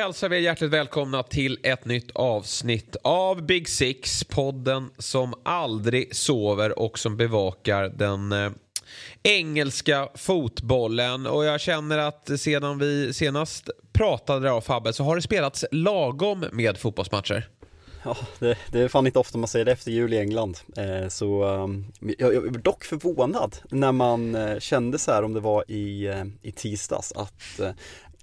[0.00, 6.16] Hälsar vi er hjärtligt välkomna till ett nytt avsnitt av Big Six, podden som aldrig
[6.16, 8.50] sover och som bevakar den eh,
[9.22, 11.26] engelska fotbollen.
[11.26, 16.44] Och jag känner att sedan vi senast pratade där Fabbe så har det spelats lagom
[16.52, 17.48] med fotbollsmatcher.
[18.04, 20.58] Ja, det, det är fan inte ofta man säger det efter jul i England.
[20.76, 21.68] Eh, så eh,
[22.18, 26.06] jag, jag var dock förvånad när man eh, kände så här om det var i,
[26.06, 27.70] eh, i tisdags att eh,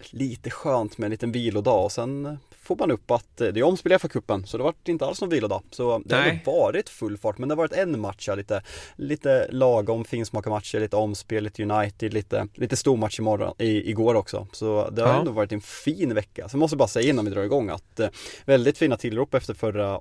[0.09, 2.37] lite skönt med en liten vilodag och sen
[2.67, 5.21] får man upp att eh, det är omspel i FA-cupen så det var inte alls
[5.21, 5.61] någon vilodag.
[5.71, 6.41] Så det Nej.
[6.45, 8.61] har varit full fart men det har varit en match, lite,
[8.95, 14.47] lite lagom finsmakarmatcher, lite omspel, lite United, lite, lite stormatch imorgon, i, igår också.
[14.51, 15.19] Så det har ja.
[15.19, 16.49] ändå varit en fin vecka.
[16.49, 18.09] Så jag måste bara säga innan vi drar igång att eh,
[18.45, 19.99] väldigt fina tillrop efter förra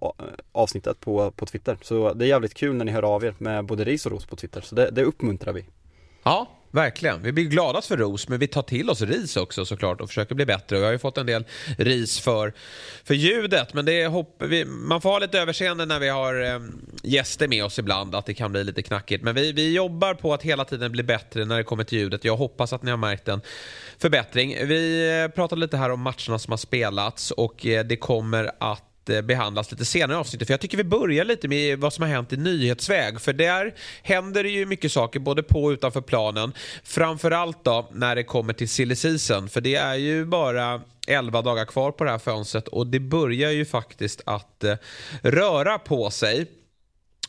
[0.52, 1.78] avsnittet på, på Twitter.
[1.82, 4.26] Så det är jävligt kul när ni hör av er med både ris och ros
[4.26, 4.60] på Twitter.
[4.60, 5.64] Så det, det uppmuntrar vi.
[6.22, 7.22] Ja, Verkligen.
[7.22, 10.34] Vi blir gladast för ros, men vi tar till oss ris också såklart och försöker
[10.34, 10.76] bli bättre.
[10.76, 11.44] Och Vi har ju fått en del
[11.78, 12.52] ris för,
[13.04, 16.60] för ljudet, men det hopp, vi, man får ha lite överseende när vi har eh,
[17.02, 19.24] gäster med oss ibland, att det kan bli lite knackigt.
[19.24, 22.24] Men vi, vi jobbar på att hela tiden bli bättre när det kommer till ljudet.
[22.24, 23.40] Jag hoppas att ni har märkt en
[23.98, 24.56] förbättring.
[24.66, 28.82] Vi eh, pratade lite här om matcherna som har spelats och eh, det kommer att
[29.08, 30.48] Eh, behandlas lite senare i avsnittet.
[30.48, 33.20] För jag tycker vi börjar lite med vad som har hänt i nyhetsväg.
[33.20, 36.52] För där händer det ju mycket saker både på och utanför planen.
[36.84, 39.48] Framförallt då när det kommer till silly season.
[39.48, 43.50] För det är ju bara 11 dagar kvar på det här fönstret och det börjar
[43.50, 44.76] ju faktiskt att eh,
[45.22, 46.46] röra på sig.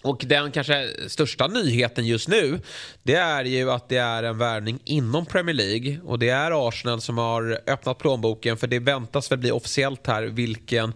[0.02, 2.60] Och den kanske största nyheten just nu
[3.04, 7.02] det är ju att det är en värvning inom Premier League och det är Arsenal
[7.02, 10.94] som har öppnat plånboken för det väntas väl bli officiellt här vilken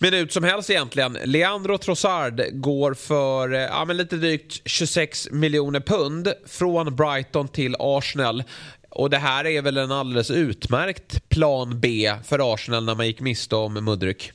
[0.00, 1.18] minut som helst egentligen.
[1.24, 7.76] Leandro Trossard går för eh, ja, men lite drygt 26 miljoner pund från Brighton till
[7.78, 8.42] Arsenal.
[8.90, 13.20] Och det här är väl en alldeles utmärkt plan B för Arsenal när man gick
[13.20, 14.32] miste om Mudryk.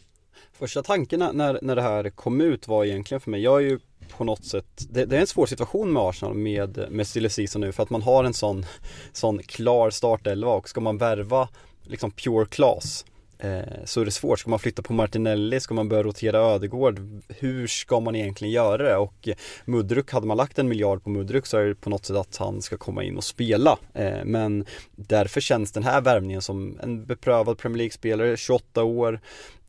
[0.59, 3.79] Första tanken när, när det här kom ut var egentligen för mig, jag är ju
[4.17, 7.61] på något sätt, det, det, är en svår situation med Arsenal med, med Silly Season
[7.61, 8.65] nu för att man har en sån,
[9.13, 11.47] sån klar startelva och ska man värva
[11.83, 13.05] liksom pure class
[13.39, 14.39] Eh, så är det svårt.
[14.39, 15.59] Ska man flytta på Martinelli?
[15.59, 16.99] Ska man börja rotera Ödegård?
[17.27, 18.97] Hur ska man egentligen göra det?
[18.97, 19.29] Och
[19.65, 22.37] Mudruk, hade man lagt en miljard på Mudruk så är det på något sätt att
[22.37, 23.77] han ska komma in och spela.
[23.93, 24.65] Eh, men
[24.95, 29.19] därför känns den här värvningen som en beprövad Premier League-spelare, 28 år,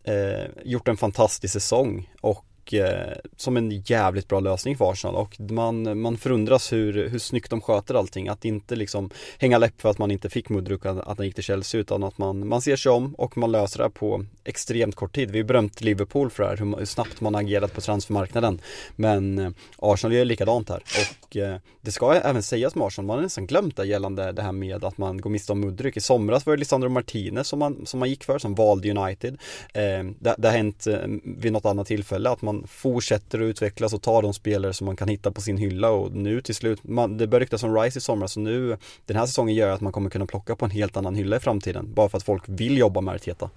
[0.05, 2.45] eh, gjort en fantastisk säsong och
[2.75, 7.51] eh, som en jävligt bra lösning för Arsenal och man, man förundras hur, hur snyggt
[7.51, 8.29] de sköter allting.
[8.29, 11.35] Att inte liksom hänga läpp för att man inte fick Mudruk, att, att han gick
[11.35, 14.95] till Chelsea utan att man, man ser sig om och man löser det på extremt
[14.95, 15.31] kort tid.
[15.31, 18.61] Vi har berömt Liverpool för det här, hur, hur snabbt man har agerat på transfermarknaden.
[18.97, 20.83] Men eh, Arsenal gör likadant här
[21.31, 24.43] och eh, det ska även sägas med Arsenal, man har nästan glömt det gällande det
[24.43, 25.97] här med att man går miste om Mudryk.
[25.97, 29.39] I somras var det Lisandro Martinez som man, som man gick för, som valde United.
[29.75, 33.45] Eh, det, det har hänt eh, vid något annat tillfälle att man man fortsätter att
[33.45, 36.55] utvecklas och tar de spelare som man kan hitta på sin hylla och nu till
[36.55, 39.69] slut, man, det började ryktas om Rice i somras och nu den här säsongen gör
[39.69, 42.25] att man kommer kunna plocka på en helt annan hylla i framtiden bara för att
[42.25, 43.51] folk vill jobba med Arteta.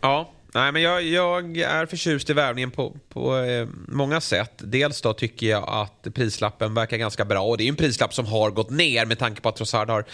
[0.00, 4.52] Ja, Nej, men jag, jag, är förtjust i värvningen på, på eh, många sätt.
[4.58, 8.26] Dels då tycker jag att prislappen verkar ganska bra och det är en prislapp som
[8.26, 10.04] har gått ner med tanke på att Trossard har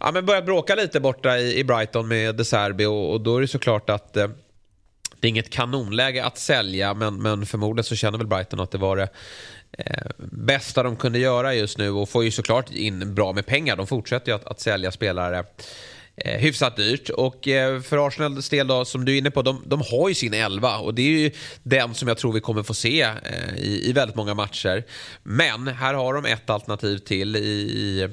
[0.00, 3.36] ja, men börjat bråka lite borta i, i Brighton med De Serbi och, och då
[3.36, 4.28] är det såklart att eh,
[5.20, 8.78] det är inget kanonläge att sälja men, men förmodligen så känner väl Brighton att det
[8.78, 9.08] var det
[9.78, 13.76] eh, bästa de kunde göra just nu och får ju såklart in bra med pengar.
[13.76, 15.44] De fortsätter ju att, att sälja spelare
[16.16, 17.08] eh, hyfsat dyrt.
[17.08, 20.14] Och eh, för Arsenals del då, som du är inne på, de, de har ju
[20.14, 21.30] sin elva och det är ju
[21.62, 24.84] den som jag tror vi kommer få se eh, i, i väldigt många matcher.
[25.22, 28.08] Men här har de ett alternativ till i, i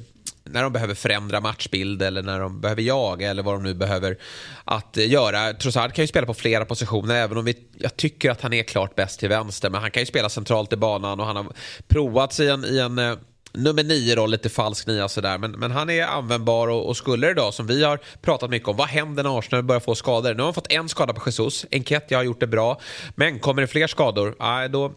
[0.49, 4.17] när de behöver förändra matchbild eller när de behöver jaga eller vad de nu behöver
[4.63, 5.53] att göra.
[5.53, 8.63] Trossard kan ju spela på flera positioner även om vi, jag tycker att han är
[8.63, 9.69] klart bäst till vänster.
[9.69, 11.45] Men han kan ju spela centralt i banan och han har
[11.87, 13.15] provat i en, i en eh,
[13.57, 15.37] nummer nio roll, lite falsk nia sådär.
[15.37, 18.69] Men, men han är användbar och, och skulle det då, som vi har pratat mycket
[18.69, 20.33] om, vad händer när Arsenal börjar få skador?
[20.33, 22.81] Nu har han fått en skada på Jesus, Enketia har gjort det bra.
[23.15, 24.93] Men kommer det fler skador, nej, då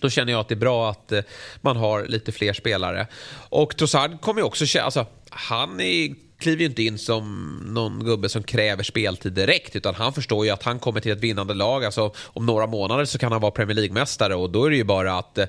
[0.00, 1.20] då känner jag att det är bra att eh,
[1.60, 3.06] man har lite fler spelare.
[3.48, 8.28] Och Trossard kommer ju också alltså, han är kliver ju inte in som någon gubbe
[8.28, 11.84] som kräver speltid direkt utan han förstår ju att han kommer till ett vinnande lag.
[11.84, 14.84] Alltså, om några månader så kan han vara Premier League-mästare och då är det ju
[14.84, 15.46] bara att eh,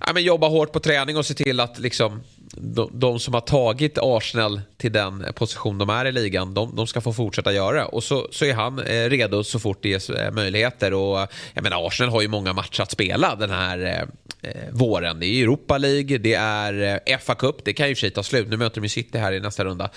[0.00, 2.22] ja, men jobba hårt på träning och se till att liksom,
[2.56, 6.86] de, de, som har tagit Arsenal till den position de är i ligan, de, de
[6.86, 7.86] ska få fortsätta göra.
[7.86, 10.94] Och så, så är han eh, redo så fort det ges eh, möjligheter.
[10.94, 14.70] Och, eh, jag menar, Arsenal har ju många matcher att spela den här, eh, eh
[14.72, 15.20] våren.
[15.20, 18.48] Det är Europa League, det är eh, FA Cup, det kan ju sig ta slut.
[18.48, 19.90] Nu möter de City här i nästa runda.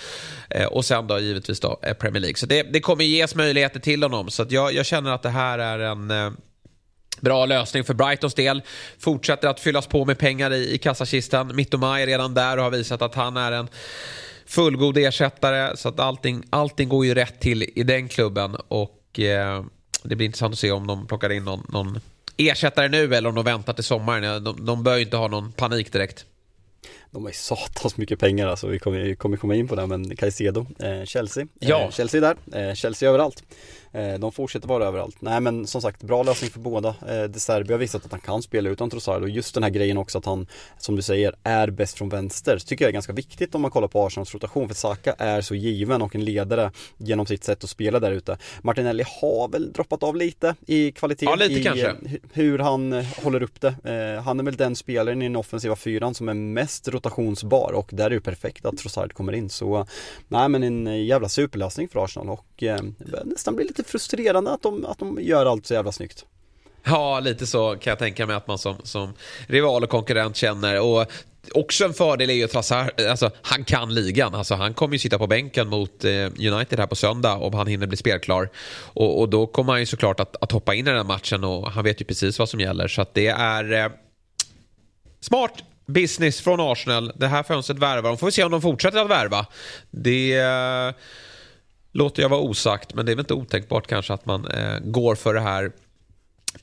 [0.50, 2.36] Eh, och sen då givetvis då eh, Premier League.
[2.36, 4.30] Så det, det kommer ges möjligheter till honom.
[4.30, 6.30] Så jag, jag, känner att det här är en eh,
[7.22, 8.62] Bra lösning för Brightons del.
[8.98, 11.56] Fortsätter att fyllas på med pengar i, i kassakistan.
[11.56, 13.68] Mittomaj är redan där och har visat att han är en
[14.46, 15.76] fullgod ersättare.
[15.76, 18.56] Så att allting, allting går ju rätt till i den klubben.
[18.68, 19.64] Och eh,
[20.02, 22.00] det blir intressant att se om de plockar in någon, någon
[22.36, 24.44] ersättare nu eller om de väntar till sommaren.
[24.44, 26.26] De, de bör ju inte ha någon panik direkt.
[27.10, 30.16] De har ju satans mycket pengar alltså, vi kommer, kommer komma in på det men
[30.16, 31.80] Caicedo, eh, Chelsea, ja.
[31.80, 33.42] eh, Chelsea där, eh, Chelsea överallt
[34.18, 35.16] de fortsätter vara överallt.
[35.20, 36.88] Nej men som sagt, bra lösning för båda.
[36.88, 39.70] Eh, De Serbi har visat att han kan spela utan Trossard och just den här
[39.70, 40.46] grejen också att han,
[40.78, 42.58] som du säger, är bäst från vänster.
[42.58, 45.40] Så tycker jag är ganska viktigt om man kollar på Arsenals rotation för Saka är
[45.40, 48.38] så given och en ledare genom sitt sätt att spela där ute.
[48.62, 51.26] Martinelli har väl droppat av lite i kvalitet.
[51.26, 51.88] Ja, lite i kanske.
[51.88, 51.96] Eh,
[52.32, 52.92] hur han
[53.22, 53.74] håller upp det.
[54.24, 58.06] Han är väl den spelaren i den offensiva fyran som är mest rotationsbar och där
[58.06, 59.50] är det perfekt att Trossard kommer in.
[59.50, 59.86] Så
[60.28, 62.64] nej men en jävla superlösning för Arsenal och
[63.24, 66.24] nästan blir lite lite frustrerande att de, att de gör allt så jävla snyggt.
[66.84, 69.14] Ja, lite så kan jag tänka mig att man som, som
[69.46, 70.80] rival och konkurrent känner.
[70.80, 71.06] Och
[71.54, 74.34] också en fördel är ju att alltså, han kan ligan.
[74.34, 77.66] Alltså, han kommer ju sitta på bänken mot eh, United här på söndag om han
[77.66, 78.50] hinner bli spelklar.
[78.94, 81.44] Och, och då kommer han ju såklart att, att hoppa in i den här matchen
[81.44, 82.88] och han vet ju precis vad som gäller.
[82.88, 83.90] Så att det är eh,
[85.20, 85.54] smart
[85.86, 87.12] business från Arsenal.
[87.14, 88.18] Det här fönstret värvar de.
[88.18, 89.46] Får vi se om de fortsätter att värva.
[89.90, 90.32] Det...
[90.32, 90.94] Eh,
[91.92, 95.14] låter jag vara osagt, men det är väl inte otänkbart kanske att man eh, går
[95.14, 95.72] för det här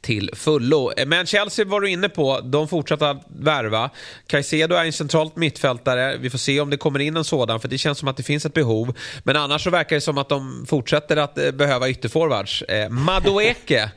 [0.02, 0.92] till fullo.
[0.98, 3.90] Eh, men Chelsea var du inne på, de fortsätter att värva.
[4.28, 7.68] Caicedo är en centralt mittfältare, vi får se om det kommer in en sådan för
[7.68, 8.98] det känns som att det finns ett behov.
[9.24, 12.62] Men annars så verkar det som att de fortsätter att eh, behöva ytterforwards.
[12.62, 13.82] Eh, Madueke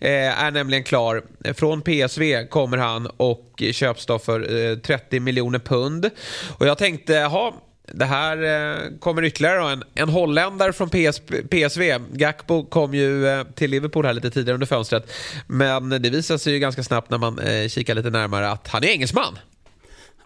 [0.00, 1.22] eh, är nämligen klar.
[1.54, 6.10] Från PSV kommer han och köps då för 30 miljoner pund.
[6.58, 7.54] Och jag tänkte, ha
[7.94, 11.20] det här eh, kommer ytterligare en, en holländare från PS,
[11.50, 11.98] PSV.
[12.12, 15.12] Gakpo kom ju eh, till Liverpool här lite tidigare under fönstret.
[15.46, 18.84] Men det visar sig ju ganska snabbt när man eh, kikar lite närmare att han
[18.84, 19.38] är engelsman.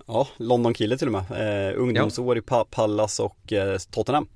[0.07, 1.71] Ja, London-kille till och med.
[1.71, 2.43] Eh, ungdomsår ja.
[2.43, 4.27] i Pallas och eh, Tottenham.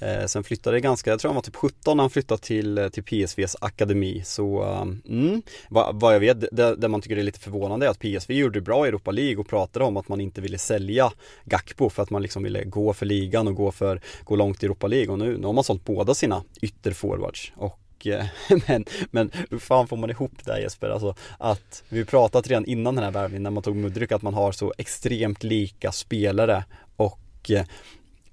[0.00, 2.88] Eh, sen flyttade ganska, jag tror han var typ 17 när han flyttade till, eh,
[2.88, 4.22] till PSVs akademi.
[4.24, 7.90] Så, ehm, mm, vad, vad jag vet, det, det, man tycker är lite förvånande är
[7.90, 10.58] att PSV gjorde det bra i Europa League och pratade om att man inte ville
[10.58, 11.12] sälja
[11.44, 14.66] Gakpo för att man liksom ville gå för ligan och gå, för, gå långt i
[14.66, 15.12] Europa League.
[15.12, 17.52] Och nu, nu har man sålt båda sina ytterforwards.
[17.56, 18.26] Och Eh,
[18.66, 20.90] men, men hur fan får man ihop det här Jesper?
[20.90, 24.34] Alltså att vi pratat redan innan den här värvningen när man tog Mudryk att man
[24.34, 26.64] har så extremt lika spelare
[26.96, 27.64] och eh,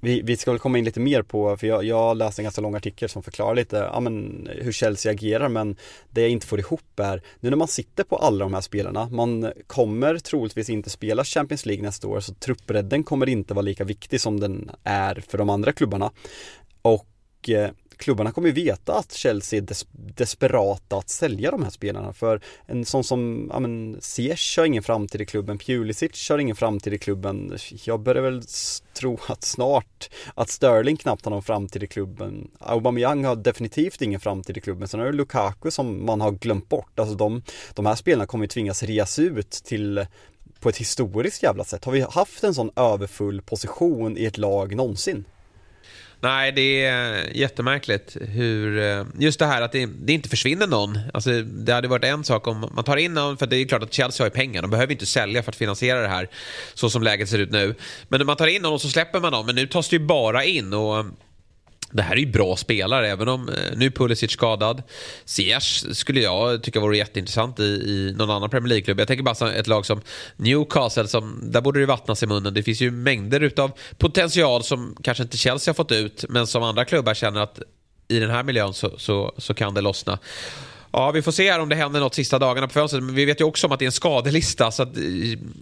[0.01, 2.62] vi, vi ska väl komma in lite mer på, för jag, jag läste en ganska
[2.62, 5.75] lång artikel som förklarar lite ja, men, hur Chelsea agerar men
[6.10, 9.10] det jag inte får ihop är, nu när man sitter på alla de här spelarna,
[9.10, 13.83] man kommer troligtvis inte spela Champions League nästa år så truppbredden kommer inte vara lika
[13.83, 16.12] viktig som den är för de andra klubbarna.
[16.81, 17.69] Och eh,
[18.00, 22.42] klubbarna kommer ju veta att Chelsea är des desperata att sälja de här spelarna för
[22.66, 26.94] en sån som, ja men Ziyech har ingen framtid i klubben, Pulisic har ingen framtid
[26.94, 27.57] i klubben.
[27.83, 28.44] Jag börjar väl
[28.94, 32.52] tro att snart att Sterling knappt har någon framtid i klubben.
[32.59, 34.88] Aubameyang har definitivt ingen framtid i klubben.
[34.88, 37.00] Sen har du Lukaku som man har glömt bort.
[37.00, 37.44] Alltså de,
[37.74, 40.06] de här spelarna kommer ju tvingas reas ut till
[40.59, 41.85] på ett historiskt jävla sätt.
[41.85, 45.26] Har vi haft en sån överfull position i ett lag någonsin?
[46.21, 48.80] Nej, det är eh, jättemärkligt hur...
[48.80, 50.99] Eh, just det här att det, det, inte försvinner någon.
[51.14, 53.83] Alltså, det hade varit en sak om man tar in någon, för det är klart
[53.83, 54.61] att Chelsea har ju pengar.
[54.61, 56.30] De behöver inte sälja för att finansiera det här,
[56.73, 57.76] så som läget ser ut nu.
[58.07, 59.45] Men när man tar in någon och så släpper man dem.
[59.45, 60.73] Men nu tas det ju bara in.
[60.73, 61.06] och
[61.92, 64.84] det här är ju bra spelare, även om eh, nu Pulisic skadad.
[65.26, 69.00] Ziyech skulle jag tycka vore jätteintressant i, i någon annan Premier League-klubb.
[69.00, 70.02] Jag tänker bara ett lag som
[70.36, 72.54] Newcastle, som, där borde det vattnas i munnen.
[72.54, 76.64] Det finns ju mängder av potential som kanske inte Chelsea har fått ut, men som
[76.64, 77.60] andra klubbar känner att
[78.08, 80.19] i den här miljön så, så, så kan det lossna.
[80.92, 83.04] Ja, vi får se här om det händer något sista dagarna på fönstret.
[83.04, 84.72] Men vi vet ju också om att det är en skadelista.
[84.72, 85.04] Så att eh,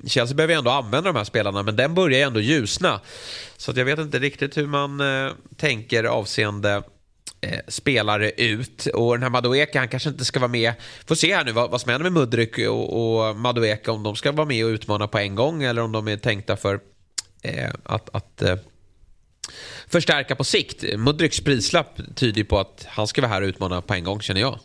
[0.07, 1.63] Chelsea behöver ju ändå använda de här spelarna.
[1.63, 3.00] Men den börjar ju ändå ljusna.
[3.57, 6.84] Så att jag vet inte riktigt hur man eh, tänker avseende
[7.41, 8.86] eh, spelare ut.
[8.86, 10.74] Och den här Madueke, han kanske inte ska vara med.
[11.05, 13.91] Får se här nu vad, vad som händer med Mudryk och, och Madueke.
[13.91, 16.57] Om de ska vara med och utmana på en gång eller om de är tänkta
[16.57, 16.79] för
[17.41, 18.55] eh, att, att eh,
[19.88, 20.84] förstärka på sikt.
[20.98, 24.22] Mudryks prislapp tyder ju på att han ska vara här och utmana på en gång
[24.22, 24.60] känner jag.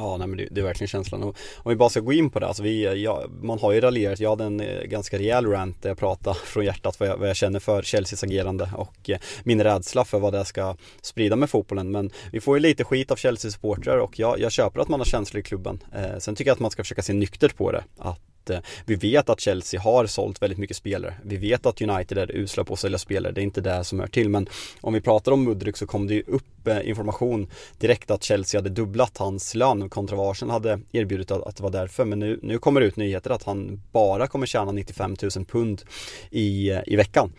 [0.00, 1.22] Ja, nej, men det, det, är verkligen känslan.
[1.22, 3.80] Och om vi bara ska gå in på det, alltså vi, ja, man har ju
[3.80, 4.20] raljerat.
[4.20, 7.28] Jag hade en eh, ganska rejäl rant där jag pratade från hjärtat vad jag, vad
[7.28, 11.50] jag känner för Chelseas agerande och eh, min rädsla för vad det ska sprida med
[11.50, 11.90] fotbollen.
[11.90, 15.04] Men vi får ju lite skit av Chelsea-supportrar och jag, jag köper att man har
[15.04, 15.82] känslor i klubben.
[15.94, 17.84] Eh, sen tycker jag att man ska försöka se nyktert på det.
[17.98, 21.14] Att att eh, vi vet att Chelsea har sålt väldigt mycket spelare.
[21.22, 24.00] Vi vet att United är usla på att sälja spelare, det är inte det som
[24.00, 24.28] hör till.
[24.28, 24.48] Men
[24.80, 28.58] om vi pratar om Mudryk så kom det ju upp eh, information direkt att Chelsea
[28.58, 32.04] hade dubblat hans lön kontra vad Arsenal hade erbjudit att, att det var därför.
[32.04, 35.82] Men nu, nu kommer det ut nyheter att han bara kommer tjäna 95 000 pund
[36.30, 37.32] i, eh, i veckan.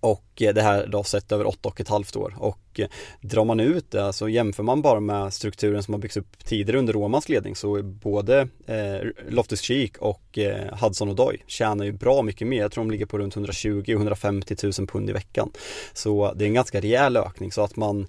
[0.00, 2.34] Och eh, det här då sett över åtta och ett halvt år.
[2.38, 2.88] Och eh,
[3.20, 6.78] drar man ut det, alltså jämför man bara med strukturen som har byggts upp tidigare
[6.78, 12.22] under Romans ledning så både eh, Loftus Cheek och eh, Hudson O'Doy tjänar ju bra
[12.22, 12.60] mycket mer.
[12.60, 15.50] Jag tror de ligger på runt 120-150 000 pund i veckan.
[15.92, 18.06] Så det är en ganska rejäl ökning så att man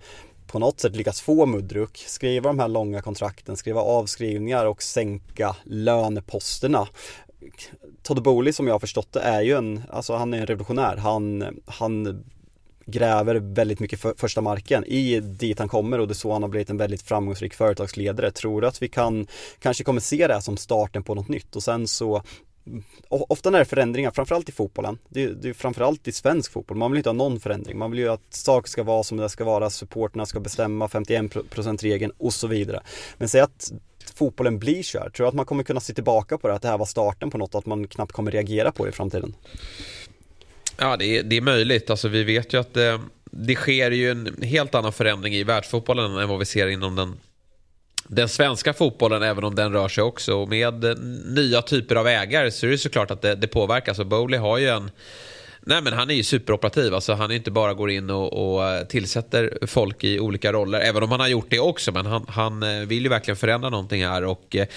[0.47, 5.55] på något sätt lyckats få Mudruk, skriva de här långa kontrakten, skriva avskrivningar och sänka
[5.63, 6.87] löneposterna
[8.03, 10.97] Todd Boehly som jag har förstått det är ju en, alltså han är en revolutionär.
[10.97, 12.23] Han, han
[12.85, 16.41] gräver väldigt mycket för, första marken i dit han kommer och det är så han
[16.41, 18.31] har blivit en väldigt framgångsrik företagsledare.
[18.31, 19.27] Tror du att vi kan,
[19.59, 22.23] kanske kommer se det här som starten på något nytt och sen så
[23.09, 26.51] Ofta när det är förändringar, framförallt i fotbollen, det är, det är framförallt i svensk
[26.51, 27.77] fotboll, man vill inte ha någon förändring.
[27.77, 32.11] Man vill ju att saker ska vara som det ska vara, supporterna ska bestämma 51%-regeln
[32.17, 32.81] och så vidare.
[33.17, 33.71] Men säg att
[34.21, 35.13] fotbollen blir körd?
[35.13, 37.29] Tror du att man kommer kunna se tillbaka på det, att det här var starten
[37.29, 39.33] på något, att man knappt kommer reagera på det i framtiden?
[40.77, 41.89] Ja, det är, det är möjligt.
[41.89, 46.17] Alltså, vi vet ju att det, det sker ju en helt annan förändring i världsfotbollen
[46.17, 47.19] än vad vi ser inom den
[48.07, 50.35] den svenska fotbollen, även om den rör sig också.
[50.35, 53.99] Och med nya typer av ägare så är det såklart att det, det påverkas.
[53.99, 54.91] Och Bowley har ju en
[55.65, 56.93] Nej men han är ju superoperativ.
[56.93, 60.79] Alltså, han inte bara går in och, och, eh, tillsätter folk i olika roller.
[60.79, 61.91] Även om han har gjort det också.
[61.91, 64.23] Men han, han eh, vill ju verkligen förändra någonting här.
[64.23, 64.67] Och, eh,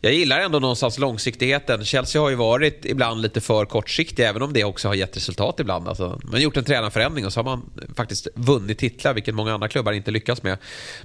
[0.00, 1.84] jag gillar ändå någonstans långsiktigheten.
[1.84, 4.24] Chelsea har ju varit ibland lite för kortsiktig.
[4.24, 5.88] Även om det också har gett resultat ibland.
[5.88, 9.14] Alltså, man har gjort en tränarförändring och så har man faktiskt vunnit titlar.
[9.14, 10.58] Vilket många andra klubbar inte lyckas med.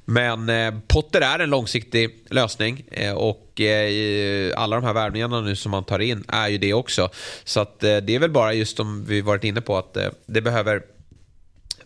[0.06, 0.52] Men
[0.88, 2.84] Potter är en långsiktig lösning.
[3.16, 7.10] och och alla de här värvningarna nu som man tar in är ju det också.
[7.44, 10.08] Så att eh, det är väl bara just som vi varit inne på att eh,
[10.26, 10.82] det behöver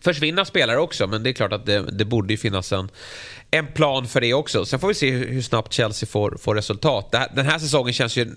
[0.00, 2.88] försvinna spelare också, men det är klart att det, det borde finnas en,
[3.54, 4.64] en plan för det också.
[4.64, 7.08] Sen får vi se hur, snabbt Chelsea får, får resultat.
[7.12, 8.30] Här, den här säsongen känns ju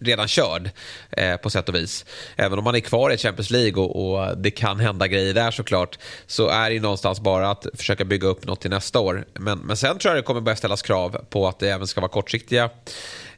[0.00, 0.70] redan körd
[1.10, 2.04] eh, på sätt och vis.
[2.36, 5.50] Även om man är kvar i Champions League och, och, det kan hända grejer där
[5.50, 9.24] såklart så är det ju någonstans bara att försöka bygga upp något till nästa år.
[9.32, 12.00] Men, men sen tror jag det kommer börja ställas krav på att det även ska
[12.00, 12.70] vara kortsiktiga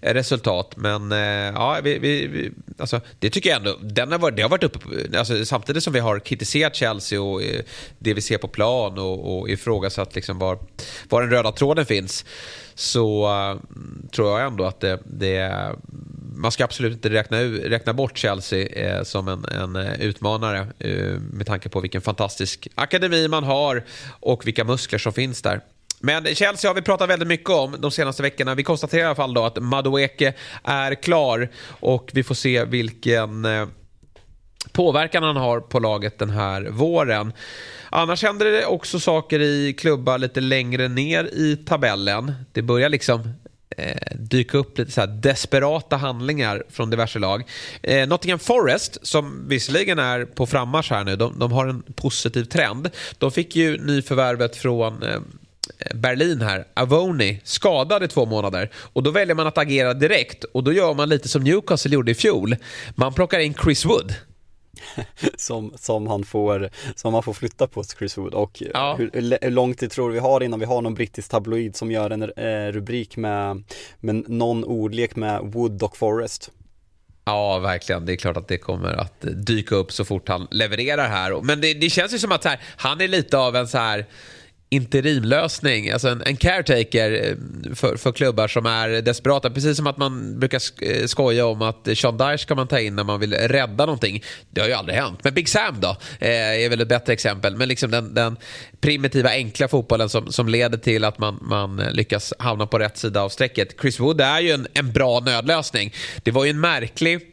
[0.00, 0.76] eh, resultat.
[0.76, 3.76] Men eh, ja, vi, vi, alltså, det tycker jag ändå.
[3.82, 4.78] Den har varit, det har varit uppe,
[5.18, 7.62] alltså, samtidigt som vi har kritiserat Chelsea och eh,
[7.98, 10.58] det vi ser på plan och, och ifrågasatt liksom var,
[11.12, 12.24] var den röda tråden finns.
[12.74, 13.60] Så uh,
[14.14, 15.52] tror jag ändå att det, det
[16.36, 21.20] man ska absolut inte räkna, räkna bort Chelsea eh, som en, en eh, utmanare eh,
[21.32, 23.84] med tanke på vilken fantastisk akademi man har
[24.20, 25.60] och vilka muskler som finns där.
[26.00, 28.54] Men Chelsea har vi pratat väldigt mycket om de senaste veckorna.
[28.54, 30.34] Vi konstaterar i alla fall då att Madueke
[30.64, 33.66] är klar och vi får se vilken eh,
[34.72, 37.32] påverkan han har på laget den här våren.
[37.90, 42.32] Annars händer det också saker i klubbar lite längre ner i tabellen.
[42.52, 43.32] Det börjar liksom
[43.76, 47.44] eh, dyka upp lite så desperata handlingar från diverse lag.
[47.82, 52.44] Eh, Nottingham Forest, som visserligen är på frammarsch här nu, de, de, har en positiv
[52.44, 52.90] trend.
[53.18, 55.20] De fick ju nyförvärvet från eh,
[55.94, 58.70] Berlin här, Avoni, skadad i två månader.
[58.74, 62.10] Och då väljer man att agera direkt och då gör man lite som Newcastle gjorde
[62.10, 62.56] i fjol.
[62.94, 64.14] Man plockar in Chris Wood.
[65.36, 68.94] som, som, han får, som han får flytta på Chris Wood och ja.
[68.98, 72.10] hur, hur långt det tror vi har innan vi har någon brittisk tabloid som gör
[72.10, 73.64] en eh, rubrik med,
[74.00, 76.50] med någon ordlek med Wood och Forest.
[77.24, 78.06] Ja, verkligen.
[78.06, 81.42] Det är klart att det kommer att dyka upp så fort han levererar här.
[81.42, 84.06] Men det, det känns ju som att här, han är lite av en så här
[84.76, 89.50] interimlösning, alltså en, en caretaker eh, för, för klubbar som är desperata.
[89.50, 92.96] Precis som att man brukar eh, skoja om att Sean Dyche ska man ta in
[92.96, 94.22] när man vill rädda någonting.
[94.50, 95.20] Det har ju aldrig hänt.
[95.22, 97.56] Men Big Sam då, eh, är väl ett bättre exempel.
[97.56, 98.36] Men liksom den, den
[98.80, 103.22] primitiva, enkla fotbollen som, som leder till att man, man lyckas hamna på rätt sida
[103.22, 103.80] av strecket.
[103.80, 105.94] Chris Wood är ju en, en bra nödlösning.
[106.22, 107.32] Det var ju en märklig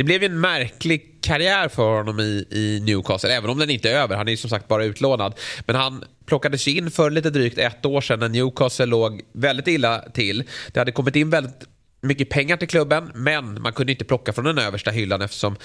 [0.00, 3.94] det blev en märklig karriär för honom i, i Newcastle, även om den inte är
[3.94, 4.16] över.
[4.16, 5.34] Han är ju som sagt bara utlånad.
[5.66, 10.04] Men han plockades in för lite drygt ett år sedan när Newcastle låg väldigt illa
[10.14, 10.44] till.
[10.72, 11.64] Det hade kommit in väldigt
[12.00, 15.56] mycket pengar till klubben, men man kunde inte plocka från den översta hyllan eftersom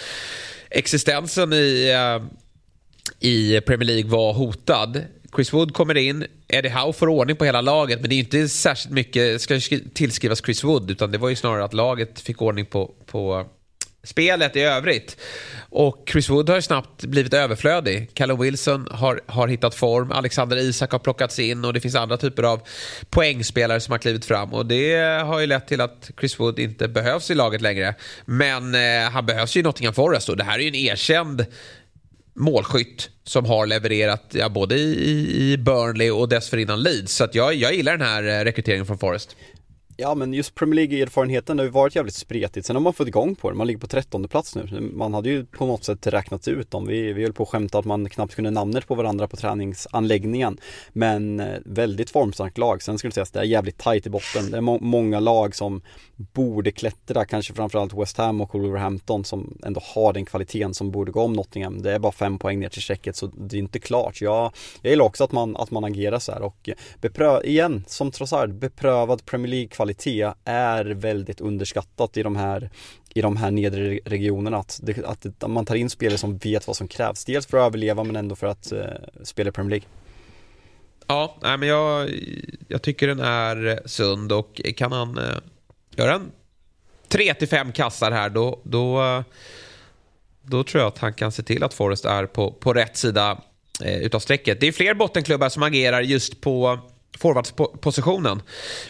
[0.69, 2.23] existensen i, eh,
[3.29, 5.01] i Premier League var hotad.
[5.35, 8.49] Chris Wood kommer in, Eddie Howe får ordning på hela laget men det är inte
[8.49, 9.59] särskilt mycket ska
[9.93, 13.45] tillskrivas Chris Wood utan det var ju snarare att laget fick ordning på, på
[14.05, 15.17] spelet i övrigt.
[15.69, 18.09] Och Chris Wood har ju snabbt blivit överflödig.
[18.13, 22.17] Callum Wilson har, har hittat form, Alexander Isak har plockats in och det finns andra
[22.17, 22.61] typer av
[23.09, 24.53] poängspelare som har klivit fram.
[24.53, 27.95] Och det har ju lett till att Chris Wood inte behövs i laget längre.
[28.25, 31.45] Men eh, han behövs ju i Nottingham Forest och det här är ju en erkänd
[32.35, 37.15] målskytt som har levererat ja, både i, i Burnley och dessförinnan Leeds.
[37.15, 39.35] Så jag, jag gillar den här eh, rekryteringen från Forest.
[39.97, 42.65] Ja men just Premier League-erfarenheten har ju varit jävligt spretigt.
[42.65, 43.57] Sen har man fått igång på det.
[43.57, 44.81] Man ligger på trettonde plats nu.
[44.93, 46.87] Man hade ju på något sätt räknat ut dem.
[46.87, 50.57] Vi, vi höll på att skämta att man knappt kunde namnet på varandra på träningsanläggningen.
[50.89, 52.83] Men eh, väldigt formstarkt lag.
[52.83, 54.51] Sen skulle jag säga att det är jävligt tight i botten.
[54.51, 55.81] Det är må många lag som
[56.15, 57.25] borde klättra.
[57.25, 61.33] Kanske framförallt West Ham och Wolverhampton som ändå har den kvaliteten som borde gå om
[61.33, 61.81] Nottingham.
[61.81, 64.21] Det är bara fem poäng ner till strecket så det är inte klart.
[64.21, 66.69] Jag, jag gillar också att man, att man agerar så här och
[67.01, 72.69] beprö igen, som trots allt beprövad Premier League-kvalitet kvalitet är väldigt underskattat i de här
[73.13, 76.75] i de här nedre regionerna att, det, att man tar in spelare som vet vad
[76.75, 77.25] som krävs.
[77.25, 78.83] Dels för att överleva men ändå för att eh,
[79.23, 79.87] spela i Premier League.
[81.07, 82.09] Ja, nej, men jag,
[82.67, 85.35] jag tycker den är eh, sund och kan han eh,
[85.95, 86.31] göra en
[87.09, 89.23] 3-5 kassar här då, då, eh,
[90.41, 93.41] då tror jag att han kan se till att Forrest är på, på rätt sida
[93.83, 94.59] eh, utav strecket.
[94.59, 96.79] Det är fler bottenklubbar som agerar just på
[97.19, 98.41] forwardspositionen.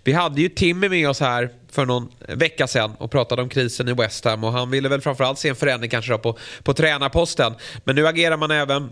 [0.03, 3.87] Vi hade ju Timmy med oss här för någon vecka sedan och pratade om krisen
[3.87, 7.53] i West Ham och han ville väl framförallt se en förändring kanske på, på tränarposten.
[7.83, 8.89] Men nu agerar man även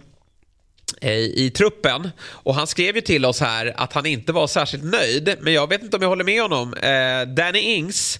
[1.01, 2.09] Eh, i truppen.
[2.25, 5.35] Och han skrev ju till oss här att han inte var särskilt nöjd.
[5.41, 6.73] Men jag vet inte om jag håller med honom.
[6.73, 8.19] Eh, Danny Ings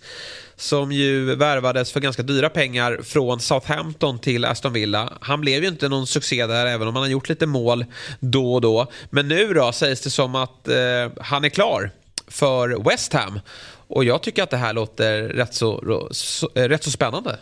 [0.56, 5.14] som ju värvades för ganska dyra pengar från Southampton till Aston Villa.
[5.22, 7.86] Han blev ju inte någon succé där även om han har gjort lite mål
[8.20, 8.92] då och då.
[9.10, 10.76] Men nu då sägs det som att eh,
[11.22, 11.92] han är klar
[12.28, 13.40] för West Ham.
[13.88, 17.38] Och jag tycker att det här låter rätt så, så eh, rätt så spännande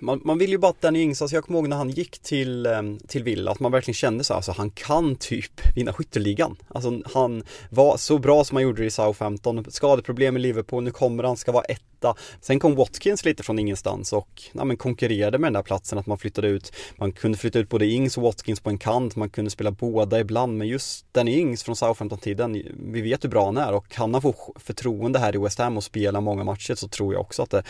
[0.00, 2.18] man, man vill ju bara att Danny Ings, alltså jag kommer ihåg när han gick
[2.18, 6.56] till, ehm, till Villa, att man verkligen kände så alltså han kan typ vinna skytteligan.
[6.68, 11.24] Alltså han var så bra som han gjorde i Southampton, skadeproblem i Liverpool, nu kommer
[11.24, 11.64] han, ska vara
[12.10, 12.20] etta.
[12.40, 16.06] Sen kom Watkins lite från ingenstans och ja, men konkurrerade med den där platsen, att
[16.06, 19.30] man flyttade ut, man kunde flytta ut både Ings och Watkins på en kant, man
[19.30, 23.56] kunde spela båda ibland, men just den Ings från Southampton-tiden, vi vet hur bra han
[23.56, 26.88] är och kan han få förtroende här i West Ham och spela många matcher så
[26.88, 27.62] tror jag också att det,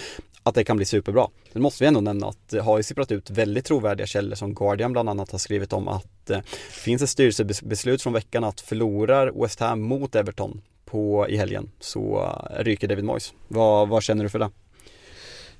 [0.43, 1.29] att det kan bli superbra.
[1.53, 4.55] Sen måste vi ändå nämna att det har ju sipprat ut väldigt trovärdiga källor som
[4.55, 9.43] Guardian bland annat har skrivit om att det finns ett styrelsebeslut från veckan att förlorar
[9.43, 13.35] West Ham mot Everton på, i helgen så ryker David Moyes.
[13.49, 14.51] Vad, vad känner du för det?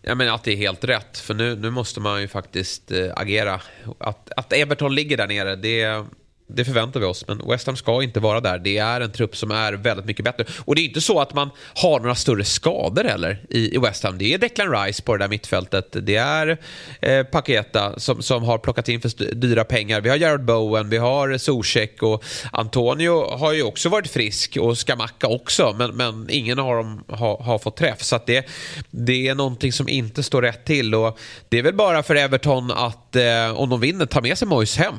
[0.03, 3.13] Jag menar att det är helt rätt, för nu, nu måste man ju faktiskt eh,
[3.17, 3.61] agera.
[3.99, 6.05] Att, att Everton ligger där nere, det
[6.49, 8.59] det förväntar vi oss, men West Ham ska inte vara där.
[8.59, 10.45] Det är en trupp som är väldigt mycket bättre.
[10.65, 14.05] Och det är inte så att man har några större skador heller i, i West
[14.05, 14.19] Ham.
[14.19, 15.97] Det är Declan Rice på det där mittfältet.
[16.03, 16.59] Det är
[17.01, 20.01] eh, Paketa som, som har plockat in för dyra pengar.
[20.01, 24.79] Vi har Jared Bowen, vi har Zuzek och Antonio har ju också varit frisk och
[24.79, 28.03] Skamacka också, men, men ingen av dem har, har fått träff.
[28.03, 28.47] Så det,
[28.91, 30.95] det är någonting som inte står rätt till.
[30.95, 34.49] Och det är väl bara för Everton att, eh, om de vinner, ta med sig
[34.49, 34.95] Moise hem.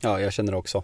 [0.00, 0.82] Ja, jag känner det också.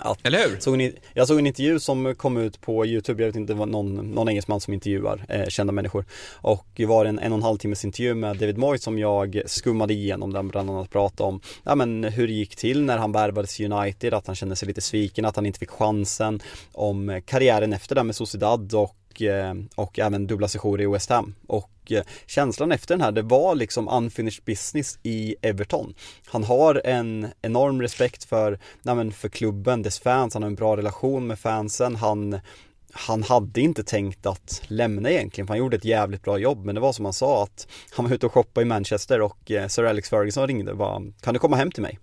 [0.00, 0.60] Att, Eller hur?
[0.60, 3.58] Såg en, jag såg en intervju som kom ut på YouTube, jag vet inte, det
[3.58, 6.04] var någon, någon engelsman som intervjuar eh, kända människor.
[6.34, 9.42] Och det var en en och en halv timmes intervju med David Moyes som jag
[9.46, 13.12] skummade igenom där bland annat pratade om ja, men hur det gick till när han
[13.12, 16.40] värvades i United, att han kände sig lite sviken, att han inte fick chansen,
[16.72, 21.34] om karriären efter det med Sociedad och Eh, och, även dubbla sessioner i West Ham.
[21.46, 25.94] Och Eh, känslan efter den här, det var liksom unfinished business i Everton.
[26.26, 30.76] Han har en enorm respekt för, nej för klubben, dess fans, han har en bra
[30.76, 32.40] relation med fansen, han
[32.92, 36.74] han hade inte tänkt att lämna egentligen, för han gjorde ett jävligt bra jobb, men
[36.74, 39.68] det var som han sa att han var ute och shoppade i Manchester och eh,
[39.68, 41.98] Sir Alex Ferguson ringde och bara, kan du komma hem till mig?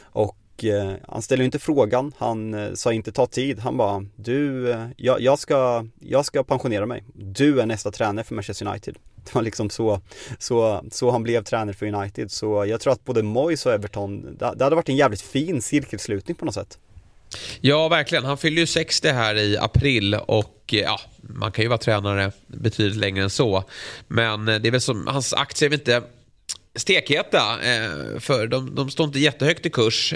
[0.00, 5.20] Och eh, han ställer inte frågan, han sa inte ta tid, han bara du, jag,
[5.20, 7.04] jag, ska, jag ska pensionera mig.
[7.14, 8.98] Du är nästa tränare för Manchester United.
[9.24, 10.00] Det var liksom så,
[10.38, 12.30] så, så han blev tränare för United.
[12.30, 16.36] Så jag tror att både Moyes och Everton, det, hade varit en jävligt fin cirkelslutning
[16.36, 16.78] på något sätt.
[17.60, 18.24] Ja, verkligen.
[18.24, 22.32] Han fyller ju 60 här i april och eh, ja, man kan ju vara tränare
[22.46, 23.64] betydligt längre än så.
[24.08, 26.02] Men eh, det är väl som, hans aktier är väl inte
[26.74, 27.58] stekheta.
[27.62, 30.14] Eh, för de, de står inte jättehögt i kurs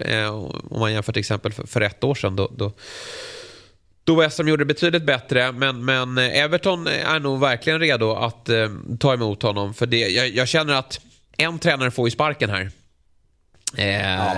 [0.70, 2.36] om man jämför till exempel för, för ett år sedan.
[2.36, 2.72] Då, då,
[4.04, 8.48] då West Ham gjorde det betydligt bättre, men, men Everton är nog verkligen redo att
[8.48, 8.68] eh,
[9.00, 9.74] ta emot honom.
[9.74, 11.00] För det, jag, jag, känner att
[11.36, 12.70] en tränare får ju sparken här.
[13.76, 14.36] Eh, ja.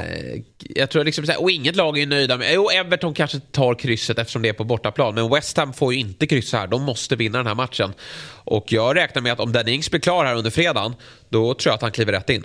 [0.58, 2.54] Jag tror liksom, och inget lag är nöjda med...
[2.54, 5.14] Jo, Everton kanske tar krysset eftersom det är på bortaplan.
[5.14, 6.66] Men West Ham får ju inte kryssa här.
[6.66, 7.92] De måste vinna den här matchen.
[8.44, 10.94] Och jag räknar med att om Danny Ings blir klar här under fredagen,
[11.28, 12.44] då tror jag att han kliver rätt in.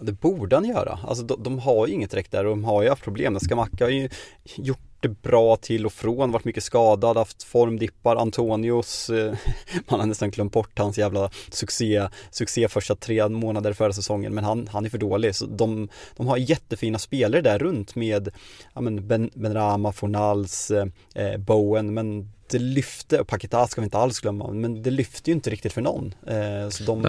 [0.00, 0.98] Det borde han göra.
[1.06, 3.40] Alltså de, de har ju inget direkt där och de har ju haft problem.
[3.40, 4.08] Skamacka har ju
[4.56, 9.34] gjort det bra till och från, varit mycket skadad, haft formdippar, Antonios, eh,
[9.88, 14.44] man har nästan glömt bort hans jävla succé, succé första tre månader förra säsongen, men
[14.44, 15.34] han, han är för dålig.
[15.34, 18.28] Så de, de har jättefina spelare där runt med
[18.74, 23.84] ja, men ben, Benrama, Fornals, eh, eh, Bowen, men det lyfte, och Paketa ska vi
[23.84, 26.14] inte alls glömma, men det lyfte ju inte riktigt för någon.
[26.26, 27.06] Eh, så de,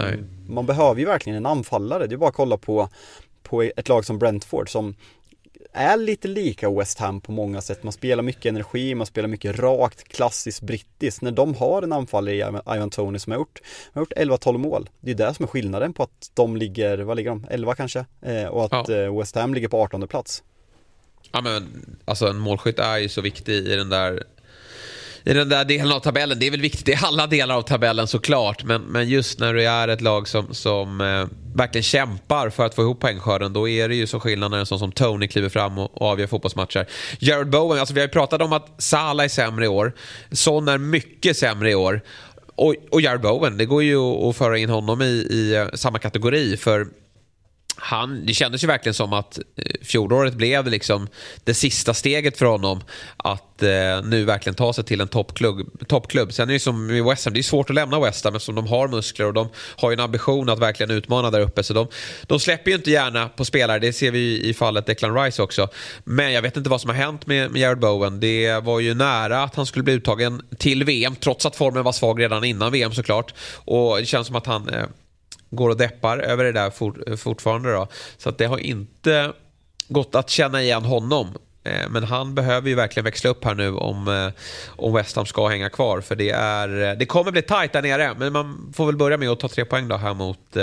[0.48, 2.88] man behöver ju verkligen en anfallare, det är bara att kolla på,
[3.42, 4.94] på ett lag som Brentford som
[5.72, 7.82] är lite lika West Ham på många sätt.
[7.82, 11.22] Man spelar mycket energi, man spelar mycket rakt, klassiskt brittiskt.
[11.22, 12.38] När de har en anfallare i
[12.76, 13.60] Ivan Tony som har gjort,
[13.92, 14.90] har gjort 11-12 mål.
[15.00, 17.46] Det är det som är skillnaden på att de ligger, vad ligger de?
[17.50, 18.04] 11 kanske?
[18.22, 18.94] Eh, och att ja.
[18.94, 20.42] Eh, West Ham ligger på 18 plats.
[21.32, 24.24] Ja men alltså en målskytt är ju så viktig i den där
[25.24, 26.38] i den där delen av tabellen.
[26.38, 28.64] Det är väl viktigt i alla delar av tabellen såklart.
[28.64, 32.74] Men, men just när du är ett lag som, som eh, verkligen kämpar för att
[32.74, 33.52] få ihop poängskörden.
[33.52, 36.08] Då är det ju så skillnad när en sån som Tony kliver fram och, och
[36.08, 36.86] avgör fotbollsmatcher.
[37.18, 39.92] Jared Bowen, alltså vi har ju pratat om att Salah är sämre i år.
[40.32, 42.00] Son är mycket sämre i år.
[42.54, 45.98] Och, och Jared Bowen, det går ju att föra in honom i, i eh, samma
[45.98, 46.56] kategori.
[46.56, 46.86] För
[47.76, 51.08] han, det kändes ju verkligen som att eh, fjolåret blev liksom
[51.44, 52.80] det sista steget för honom
[53.16, 53.68] att eh,
[54.04, 55.88] nu verkligen ta sig till en toppklubb.
[55.88, 56.32] toppklubb.
[56.32, 58.54] Sen är det som i West Ham, det är svårt att lämna West Ham eftersom
[58.54, 61.62] de har muskler och de har ju en ambition att verkligen utmana där uppe.
[61.62, 61.88] Så de,
[62.22, 65.68] de släpper ju inte gärna på spelare, det ser vi i fallet Declan Rice också.
[66.04, 68.20] Men jag vet inte vad som har hänt med, med Jared Bowen.
[68.20, 71.92] Det var ju nära att han skulle bli uttagen till VM, trots att formen var
[71.92, 73.34] svag redan innan VM såklart.
[73.54, 74.86] Och det känns som att han eh,
[75.50, 77.72] går och deppar över det där for, eh, fortfarande.
[77.72, 77.88] Då.
[78.18, 79.32] Så att det har inte
[79.88, 81.28] gått att känna igen honom.
[81.64, 85.26] Eh, men han behöver ju verkligen växla upp här nu om, eh, om West Ham
[85.26, 86.00] ska hänga kvar.
[86.00, 88.14] För det, är, det kommer bli tajt där nere.
[88.18, 90.56] Men man får väl börja med att ta tre poäng då här mot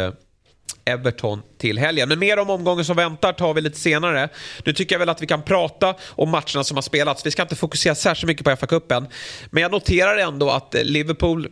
[0.85, 2.09] Everton till helgen.
[2.09, 4.29] Men mer om omgången som väntar tar vi lite senare.
[4.65, 7.25] Nu tycker jag väl att vi kan prata om matcherna som har spelats.
[7.25, 9.05] Vi ska inte fokusera särskilt mycket på FA-cupen.
[9.49, 11.47] Men jag noterar ändå att Liverpool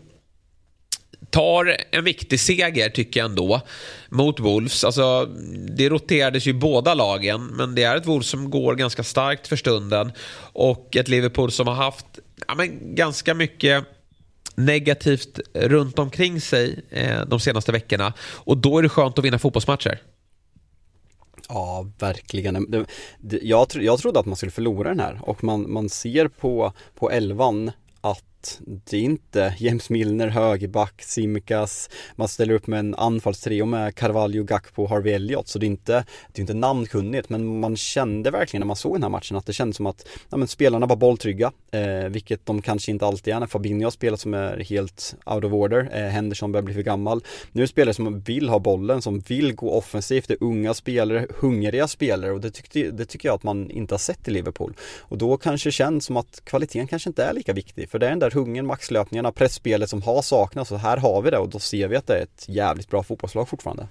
[1.29, 3.61] tar en viktig seger tycker jag ändå
[4.09, 4.83] mot Wolves.
[4.83, 5.25] Alltså,
[5.77, 9.55] det roterades ju båda lagen men det är ett Wolves som går ganska starkt för
[9.55, 10.11] stunden
[10.53, 12.05] och ett Liverpool som har haft
[12.47, 13.85] ja, men, ganska mycket
[14.55, 19.39] negativt runt omkring sig eh, de senaste veckorna och då är det skönt att vinna
[19.39, 20.01] fotbollsmatcher.
[21.49, 22.85] Ja, verkligen.
[23.41, 27.11] Jag, jag trodde att man skulle förlora den här och man, man ser på, på
[27.11, 28.34] elvan att
[28.65, 34.43] det är inte James Milner, högerback, Simicas, man ställer upp med en anfallstrio med Carvalho,
[34.43, 38.61] Gakpo, Harvey Elliott så det är inte, det är inte namnkunnigt men man kände verkligen
[38.61, 40.95] när man såg den här matchen att det kändes som att ja, men spelarna var
[40.95, 45.15] bolltrygga, eh, vilket de kanske inte alltid är när Fabinho har spelat som är helt
[45.25, 47.23] out of order, eh, Henderson börjar bli för gammal.
[47.51, 50.73] Nu är det spelare som vill ha bollen, som vill gå offensivt, det är unga
[50.73, 54.31] spelare, hungriga spelare och det, tyckte, det tycker jag att man inte har sett i
[54.31, 54.73] Liverpool.
[54.99, 58.05] Och då kanske det känns som att kvaliteten kanske inte är lika viktig, för det
[58.05, 61.49] är den där hungern, maxlöpningarna, pressspelet som har saknats och här har vi det och
[61.49, 63.87] då ser vi att det är ett jävligt bra fotbollslag fortfarande.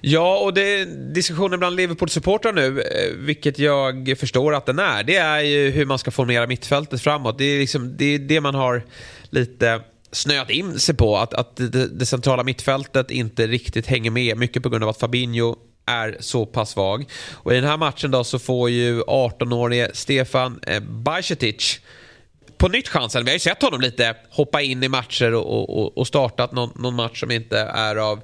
[0.00, 5.02] Ja, och det är diskussionen bland Liverpool-supportrar nu, eh, vilket jag förstår att den är,
[5.02, 7.38] det är ju hur man ska formera mittfältet framåt.
[7.38, 8.82] Det är, liksom, det, är det man har
[9.30, 9.80] lite
[10.12, 14.62] snöat in sig på, att, att det, det, centrala mittfältet inte riktigt hänger med, mycket
[14.62, 15.56] på grund av att Fabinho
[15.86, 17.04] är så pass svag.
[17.32, 21.80] Och i den här matchen då så får ju 18-årige Stefan eh, Bajcetic
[22.62, 23.24] på nytt chansen.
[23.24, 26.70] Vi har ju sett honom lite hoppa in i matcher och, och, och startat någon,
[26.74, 28.20] någon match som inte är av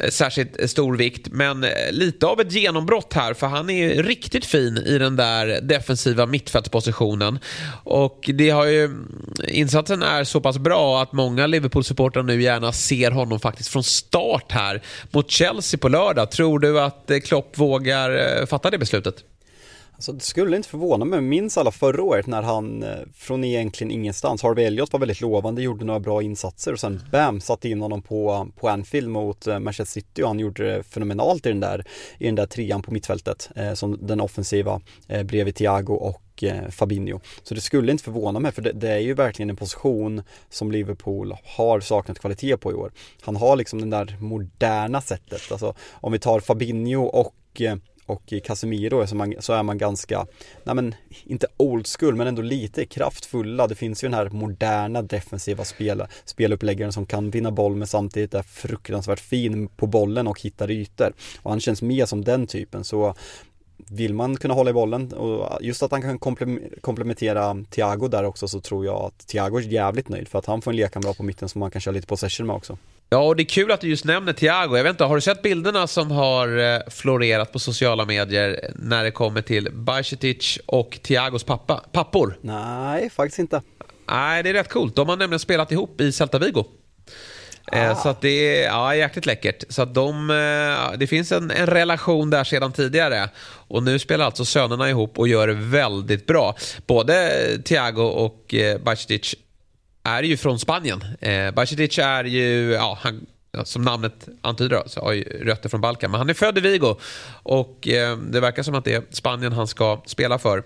[0.00, 1.28] eh, särskilt stor vikt.
[1.30, 5.60] Men eh, lite av ett genombrott här för han är riktigt fin i den där
[5.60, 7.38] defensiva mittfältspositionen.
[7.84, 12.72] Och det har ju, mm, insatsen är så pass bra att många Liverpool-supportrar nu gärna
[12.72, 16.30] ser honom faktiskt från start här mot Chelsea på lördag.
[16.30, 19.24] Tror du att eh, Klopp vågar fatta det beslutet?
[19.96, 23.90] Alltså det skulle inte förvåna mig, minns alla förra året när han eh, från egentligen
[23.90, 27.80] ingenstans, Harvey Elliott var väldigt lovande, gjorde några bra insatser och sen bam, satte in
[27.80, 31.60] honom på, på Anfield mot eh, Manchester City och han gjorde det fenomenalt i den
[31.60, 31.84] där,
[32.18, 36.68] i den där trean på mittfältet eh, som den offensiva eh, bredvid Thiago och eh,
[36.70, 37.20] Fabinho.
[37.42, 40.72] Så det skulle inte förvåna mig för det, det, är ju verkligen en position som
[40.72, 42.92] Liverpool har saknat kvalitet på i år.
[43.20, 47.62] Han har liksom den där moderna sättet, alltså om vi tar Fabinho och
[48.06, 50.26] och i Casemiro så, man, så är man ganska,
[50.64, 53.66] nej men inte old school men ändå lite kraftfulla.
[53.66, 58.34] Det finns ju den här moderna defensiva spel, speluppläggaren som kan vinna boll men samtidigt
[58.34, 61.12] är fruktansvärt fin på bollen och hittar ytor.
[61.42, 63.14] Och han känns mer som den typen så
[63.76, 66.18] vill man kunna hålla i bollen och just att han kan
[66.80, 70.62] komplementera Thiago där också så tror jag att Thiago är jävligt nöjd för att han
[70.62, 72.78] får en lekkamrat på mitten som man kan köra lite possession med också.
[73.08, 74.76] Ja, och det är kul att du just nämner Thiago.
[74.76, 79.04] Jag vet inte, har du sett bilderna som har eh, florerat på sociala medier när
[79.04, 82.38] det kommer till Bajcetic och Thiagos pappa, pappor?
[82.40, 83.62] Nej, faktiskt inte.
[84.08, 84.96] Nej, det är rätt coolt.
[84.96, 86.64] De har nämligen spelat ihop i Celta Vigo.
[87.72, 87.94] Eh, ah.
[87.94, 89.64] Så att det är ja, jäkligt läckert.
[89.68, 93.28] Så att de, eh, det finns en, en, relation där sedan tidigare.
[93.68, 96.54] Och nu spelar alltså sönerna ihop och gör det väldigt bra.
[96.86, 97.32] Både
[97.64, 99.34] Thiago och Bajcetic
[100.06, 101.04] är ju från Spanien.
[101.20, 103.26] Eh, Bajcetic är ju, ja, han,
[103.64, 106.10] som namnet antyder, så har ju rötter från Balkan.
[106.10, 106.96] Men han är född i Vigo
[107.42, 110.62] och eh, det verkar som att det är Spanien han ska spela för.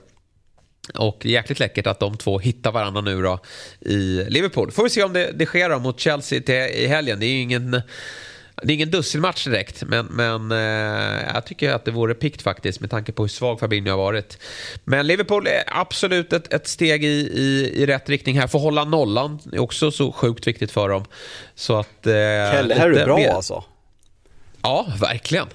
[0.94, 3.38] Och jäkligt läckert att de två hittar varandra nu då
[3.80, 4.70] i Liverpool.
[4.70, 7.20] Får vi se om det, det sker då mot Chelsea till, i helgen.
[7.20, 7.82] Det är ju ingen
[8.62, 12.80] det är ingen dussinmatch direkt, men, men eh, jag tycker att det vore pikt faktiskt
[12.80, 14.38] med tanke på hur svag Fabinho har varit.
[14.84, 18.46] Men Liverpool är absolut ett, ett steg i, i, i rätt riktning här.
[18.46, 21.04] Få hålla nollan är också så sjukt viktigt för dem.
[21.54, 22.06] Så att...
[22.06, 23.30] Eh, Kelle, här är du bra mer...
[23.30, 23.64] alltså.
[24.62, 25.46] Ja, verkligen.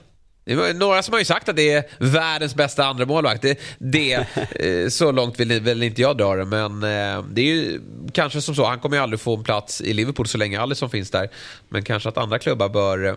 [0.75, 3.41] Några som har ju sagt att det är världens bästa andra målvakt.
[3.41, 7.45] Det, det, eh, så långt vill väl inte jag dra det, men eh, det är
[7.45, 7.81] ju
[8.12, 8.65] kanske som så.
[8.65, 11.29] Han kommer ju aldrig få en plats i Liverpool så länge Alisson finns där.
[11.69, 13.15] Men kanske att andra klubbar bör eh,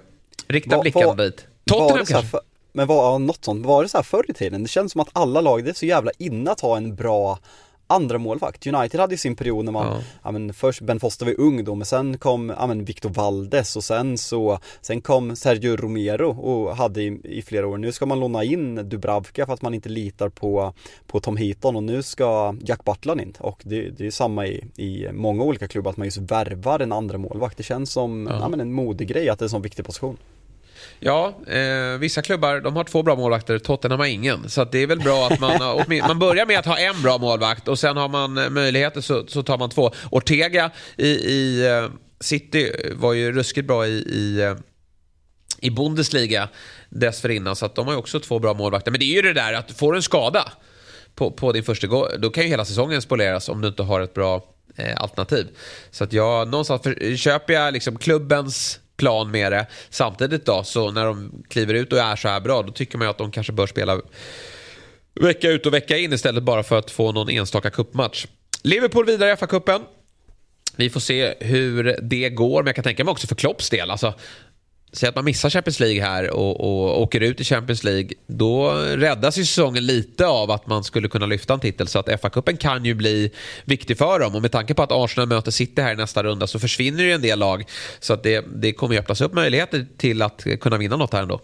[0.48, 1.46] rikta var, blickarna dit.
[1.66, 2.28] Tottenham kanske?
[2.28, 2.40] För,
[2.72, 4.62] men var, något sånt, var det så här förr i tiden?
[4.62, 7.38] Det känns som att alla lag, det är så jävla inne att ha en bra
[7.88, 8.66] andra målvakt.
[8.66, 10.00] United hade ju sin period när man, ja.
[10.22, 13.76] ja men först Ben Foster var ung då, men sen kom, ja men Victor Valdes
[13.76, 17.78] och sen så, sen kom Sergio Romero och hade i, i flera år.
[17.78, 20.74] Nu ska man låna in Dubravka för att man inte litar på,
[21.06, 23.34] på Tom Heaton och nu ska Jack Butland in.
[23.38, 26.92] Och det, det är samma i, i många olika klubbar, att man just värvar en
[26.92, 27.56] andra målvakt.
[27.56, 28.38] Det känns som, ja.
[28.40, 30.16] ja men en modig grej att det är en sån viktig position.
[31.00, 34.50] Ja, eh, vissa klubbar de har två bra målvakter, Tottenham har ingen.
[34.50, 35.58] Så det är väl bra att man,
[36.06, 39.26] man börjar med att ha en bra målvakt och sen har man eh, möjligheter så,
[39.26, 39.92] så tar man två.
[40.10, 44.54] Ortega i, i eh, City var ju ruskigt bra i, i, eh,
[45.60, 46.48] i Bundesliga
[46.88, 47.56] dessförinnan.
[47.56, 48.90] Så att de har ju också två bra målvakter.
[48.90, 50.52] Men det är ju det där att får du en skada
[51.14, 54.00] på, på din första gång, då kan ju hela säsongen spolieras om du inte har
[54.00, 54.44] ett bra
[54.76, 55.46] eh, alternativ.
[55.90, 59.66] Så att jag, någonstans för, köper jag liksom klubbens plan med det.
[59.90, 63.06] Samtidigt då, så när de kliver ut och är så här bra, då tycker man
[63.06, 64.00] ju att de kanske bör spela
[65.20, 68.26] vecka ut och vecka in istället bara för att få någon enstaka kuppmatch.
[68.62, 69.80] Liverpool vidare i FA-cupen.
[70.76, 73.90] Vi får se hur det går, men jag kan tänka mig också för Klopps del.
[73.90, 74.14] Alltså,
[74.92, 78.10] Säg att man missar Champions League här och, och åker ut i Champions League.
[78.26, 81.88] Då räddas ju säsongen lite av att man skulle kunna lyfta en titel.
[81.88, 83.30] Så att FA-cupen kan ju bli
[83.64, 84.34] viktig för dem.
[84.34, 87.12] Och med tanke på att Arsenal möter City här i nästa runda så försvinner ju
[87.12, 87.64] en del lag.
[88.00, 91.22] Så att det, det kommer ju öppnas upp möjligheter till att kunna vinna något här
[91.22, 91.40] ändå.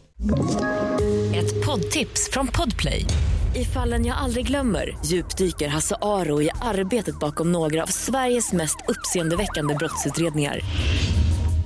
[1.35, 3.07] Ett poddtips från Podplay.
[3.55, 8.77] I fallen jag aldrig glömmer djupdyker Hasse Aro i arbetet bakom några av Sveriges mest
[8.89, 10.61] uppseendeväckande brottsutredningar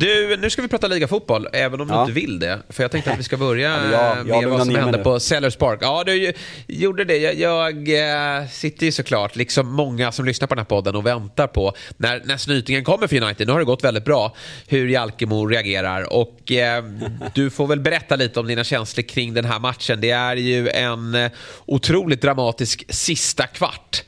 [0.00, 1.94] Du, nu ska vi prata ligafotboll, även om ja.
[1.94, 2.58] du inte vill det.
[2.68, 5.56] För jag tänkte att vi ska börja ja, jag, med vad som hände på Sellers
[5.56, 5.78] Park.
[5.82, 6.32] Ja, du
[6.66, 7.16] gjorde det.
[7.16, 11.06] Jag, jag äh, sitter ju såklart, liksom många som lyssnar på den här podden, och
[11.06, 13.46] väntar på när, när snytingen kommer för United.
[13.46, 14.34] Nu har det gått väldigt bra,
[14.66, 16.12] hur Jalkemo reagerar.
[16.12, 16.84] Och äh,
[17.34, 20.00] du får väl berätta lite om dina känslor kring den här matchen.
[20.00, 21.30] Det är ju en äh,
[21.66, 24.02] otroligt dramatisk sista kvart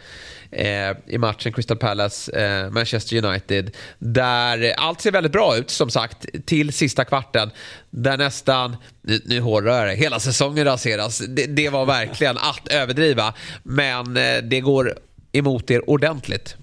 [0.52, 3.76] eh, i matchen Crystal Palace-Manchester eh, United.
[3.98, 7.50] Där allt ser väldigt bra ut som sagt till sista kvarten.
[7.90, 11.18] Där nästan, nu, nu hårdrar jag det, hela säsongen raseras.
[11.18, 13.34] Det, det var verkligen att överdriva.
[13.62, 14.98] Men eh, det går
[15.32, 16.56] emot er ordentligt.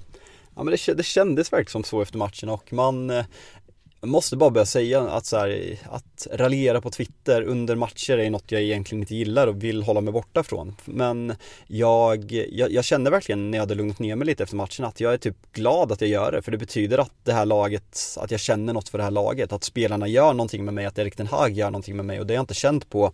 [0.56, 3.26] Ja men det, det kändes verkligen som så efter matchen och man eh,
[4.02, 8.30] måste bara börja säga att, så här, att att raljera på Twitter under matcher är
[8.30, 10.76] något jag egentligen inte gillar och vill hålla mig borta från.
[10.86, 11.34] Men
[11.68, 15.00] jag, jag, jag kände verkligen när jag hade lugnat ner mig lite efter matchen att
[15.00, 16.42] jag är typ glad att jag gör det.
[16.42, 19.54] För det betyder att det här laget, att jag känner något för det här laget.
[19.54, 22.28] Att spelarna gör någonting med mig, att Erik Den Hag gör någonting med mig och
[22.28, 23.12] det har jag inte känt på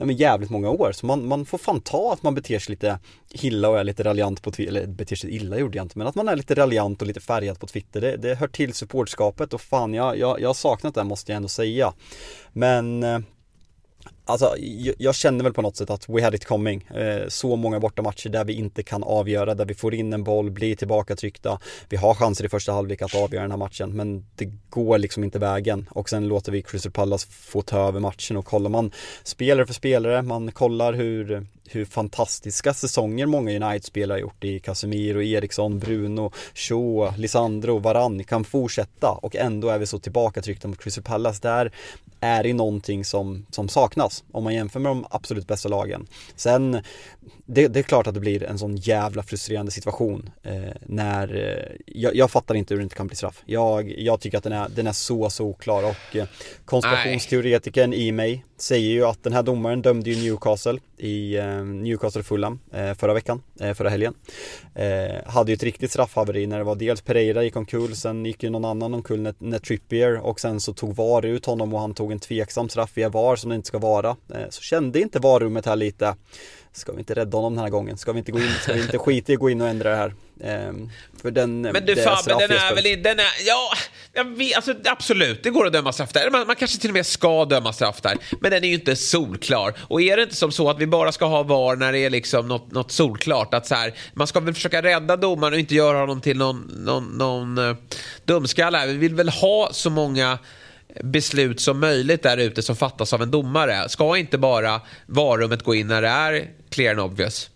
[0.00, 0.92] nej, men jävligt många år.
[0.92, 2.98] Så man, man får fan ta att man beter sig lite
[3.30, 6.06] illa och är lite raljant på Twitter, eller beter sig illa gjorde jag inte, men
[6.06, 8.00] att man är lite raljant och lite färgad på Twitter.
[8.00, 11.36] Det, det hör till supportskapet och fan jag, jag, jag har saknat det måste jag
[11.36, 11.92] ändå säga.
[12.52, 13.18] Men eh,
[14.30, 14.54] Alltså
[14.98, 16.82] jag, känner väl på något sätt att we had it coming.
[16.94, 20.50] Eh, så många bortamatcher där vi inte kan avgöra, där vi får in en boll,
[20.50, 21.58] blir tillbakatryckta.
[21.88, 25.24] Vi har chanser i första halvlek att avgöra den här matchen, men det går liksom
[25.24, 25.88] inte vägen.
[25.90, 28.90] Och sen låter vi Crystal Palace få ta över matchen och kollar man
[29.22, 35.22] spelare för spelare, man kollar hur, hur fantastiska säsonger många United-spelare har gjort i Casemiro,
[35.22, 41.04] Eriksson, Bruno, Shaw, Lisandro, Varann kan fortsätta och ändå är vi så tillbakatryckta mot Crystal
[41.04, 41.38] Palace.
[41.42, 41.72] Där
[42.20, 46.06] är det någonting som, som saknas om man jämför med de absolut bästa lagen.
[46.36, 46.82] Sen,
[47.46, 50.54] det, det är klart att det blir en sån jävla frustrerande situation eh,
[50.86, 53.42] när, eh, jag, jag, fattar inte hur det inte kan bli straff.
[53.46, 56.26] Jag, jag tycker att den är, den är så, så oklar och eh,
[56.64, 62.22] konspirationsteoretikern i mig säger ju att den här domaren dömde ju Newcastle i eh, Newcastle
[62.22, 64.14] Fulham eh, förra veckan, eh, förra helgen.
[64.74, 68.42] Eh, hade ju ett riktigt straffhaveri när det var dels Pereira gick omkull, sen gick
[68.42, 71.80] ju någon annan omkull när, när Trippier och sen så tog VAR ut honom och
[71.80, 74.16] han tog en tveksam straff via VAR som det inte ska vara.
[74.34, 76.14] Eh, så kände inte VAR-rummet här lite
[76.72, 77.98] Ska vi inte rädda honom den här gången?
[77.98, 79.90] Ska vi inte gå in, ska vi inte skita i att gå in och ändra
[79.90, 80.14] det här?
[80.44, 80.90] Ehm,
[81.22, 83.72] för den, men du Fabbe, den är väl den är, ja,
[84.24, 86.30] vet, alltså, absolut, det går att döma straff där.
[86.30, 88.16] Man, man, kanske till och med ska döma straff där.
[88.40, 89.74] Men den är ju inte solklar.
[89.80, 92.10] Och är det inte som så att vi bara ska ha VAR när det är
[92.10, 93.54] liksom något, något solklart?
[93.54, 96.70] Att så här, man ska väl försöka rädda domaren och inte göra honom till någon,
[96.84, 97.76] någon, någon uh,
[98.24, 98.86] dumskalle.
[98.86, 100.38] Vi vill väl ha så många
[101.04, 103.88] beslut som möjligt där ute som fattas av en domare.
[103.88, 107.50] Ska inte bara varummet gå in när det är clear and obvious?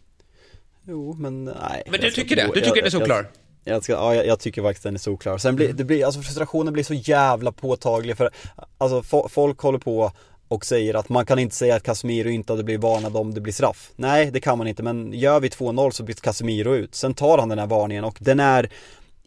[0.87, 1.83] Jo, men nej.
[1.90, 2.51] Men du tycker det?
[2.55, 3.27] Du tycker den är solklar?
[3.64, 5.38] Jag, ska, ja, jag, jag, tycker faktiskt den är solklar.
[5.38, 8.31] Sen blir, det blir, alltså frustrationen blir så jävla påtaglig för
[8.79, 10.12] alltså folk håller på
[10.49, 13.40] och säger att man kan inte säga att Casemiro inte hade blivit varnad om det
[13.40, 13.90] blir straff.
[13.97, 16.94] Nej, det kan man inte, men gör vi 2-0 så byts Casemiro ut.
[16.94, 18.70] Sen tar han den här varningen och den är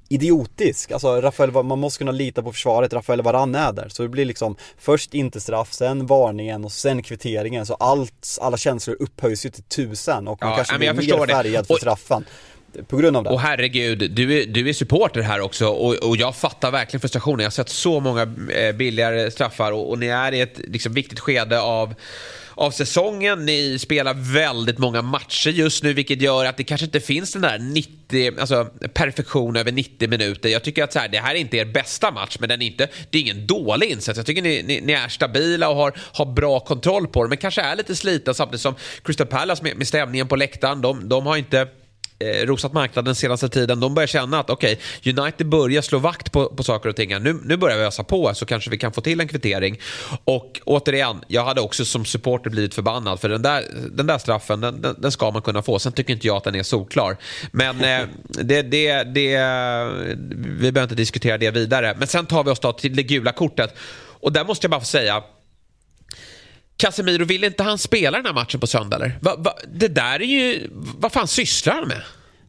[0.09, 0.91] idiotisk.
[0.91, 3.89] Alltså Rafael, man måste kunna lita på försvaret, Rafael Varan är där.
[3.89, 7.65] Så det blir liksom först inte straff, sen varningen och sen kvitteringen.
[7.65, 11.67] Så allt, alla känslor upphöjs ju till tusen och man ja, kanske blir mer färgad
[11.67, 12.25] för straffen
[12.87, 13.29] på grund av det.
[13.29, 17.39] Och herregud, du är, du är supporter här också och, och jag fattar verkligen frustrationen.
[17.39, 20.93] Jag har sett så många eh, billigare straffar och, och ni är i ett liksom,
[20.93, 21.93] viktigt skede av
[22.57, 23.45] av säsongen.
[23.45, 27.41] Ni spelar väldigt många matcher just nu vilket gör att det kanske inte finns den
[27.41, 30.49] där 90, alltså perfektion över 90 minuter.
[30.49, 32.65] Jag tycker att så här, det här är inte er bästa match men den är
[32.65, 34.17] inte, det är ingen dålig insats.
[34.17, 37.37] Jag tycker ni, ni, ni är stabila och har, har bra kontroll på det men
[37.37, 40.81] kanske är lite slitna samtidigt som Crystal Palace med, med stämningen på läktaren.
[40.81, 41.67] De, de har inte
[42.19, 46.31] eh, rosat marknaden senaste tiden, de börjar känna att okej, okay, United börjar slå vakt
[46.31, 47.09] på, på saker och ting.
[47.23, 49.79] Nu, nu börjar vi ösa på så kanske vi kan få till en kvittering.
[50.23, 54.61] Och återigen, jag hade också som supporter blivit förbannad för den där, den där straffen,
[54.61, 55.79] den, den, den ska man kunna få.
[55.79, 57.17] Sen tycker inte jag att den är solklar.
[57.51, 59.37] Men eh, det, det, det,
[60.59, 61.95] vi behöver inte diskutera det vidare.
[61.99, 63.75] Men sen tar vi oss då till det gula kortet.
[64.19, 65.23] Och där måste jag bara få säga,
[66.77, 69.19] Casemiro, vill inte han spela den här matchen på söndag eller?
[69.21, 72.01] Va, va, det där är ju, vad fan sysslar han med?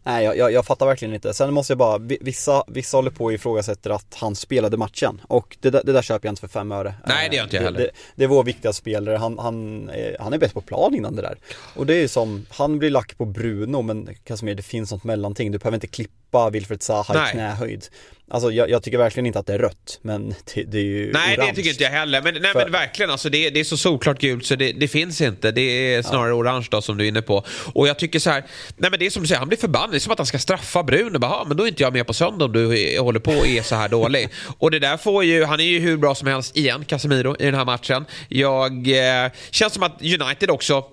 [0.09, 1.35] Nej, jag, jag, jag, fattar verkligen inte.
[1.35, 5.21] Sen måste jag bara, vissa, vissa håller på och ifrågasätter att han spelade matchen.
[5.29, 6.95] Och det, det där köper jag inte för fem öre.
[7.07, 7.79] Nej, det gör inte jag heller.
[7.79, 11.17] Det, det, det är vår viktiga spelare, han, han, han är bäst på plan innan
[11.17, 11.39] det där.
[11.75, 15.53] Och det är som, han blir lack på Bruno, men Casemiro, det finns något mellanting.
[15.53, 17.87] Du behöver inte klippa Wilfred Zaha i knähöjd.
[18.31, 21.13] Alltså jag, jag, tycker verkligen inte att det är rött, men det, det är ju
[21.13, 21.51] Nej, orange.
[21.51, 22.23] det tycker inte jag heller.
[22.23, 22.63] Men, nej, För...
[22.63, 25.51] men verkligen, alltså, det, det, är så solklart gult så det, det finns inte.
[25.51, 26.35] Det är snarare ja.
[26.35, 27.45] orange då som du är inne på.
[27.73, 28.45] Och jag tycker så här,
[28.77, 29.91] nej men det är som du säger, han blir förbannad.
[29.91, 31.19] Det är som att han ska straffa Bruno.
[31.19, 33.63] Bara, men då är inte jag med på söndag om du håller på och är
[33.63, 34.29] så här dålig.
[34.59, 37.45] och det där får ju, han är ju hur bra som helst igen, Casemiro, i
[37.45, 38.05] den här matchen.
[38.29, 40.85] Jag, eh, känns som att United också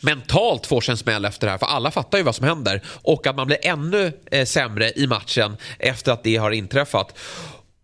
[0.00, 1.58] mentalt får sig en smäll efter det här.
[1.58, 2.82] För alla fattar ju vad som händer.
[3.02, 7.18] Och att man blir ännu eh, sämre i matchen efter att det har inträffat.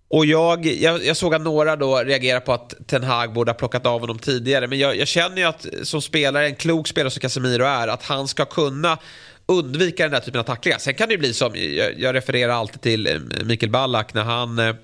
[0.09, 3.57] Och jag, jag, jag, såg att några då reagerar på att Ten Hag borde ha
[3.57, 4.67] plockat av honom tidigare.
[4.67, 8.03] Men jag, jag känner ju att som spelare, en klok spelare som Casemiro är, att
[8.03, 8.99] han ska kunna
[9.47, 10.79] undvika den där typen av tacklingar.
[10.79, 14.25] Sen kan det ju bli som, jag, jag refererar alltid till eh, Mikael Ballack när
[14.25, 14.75] han eh,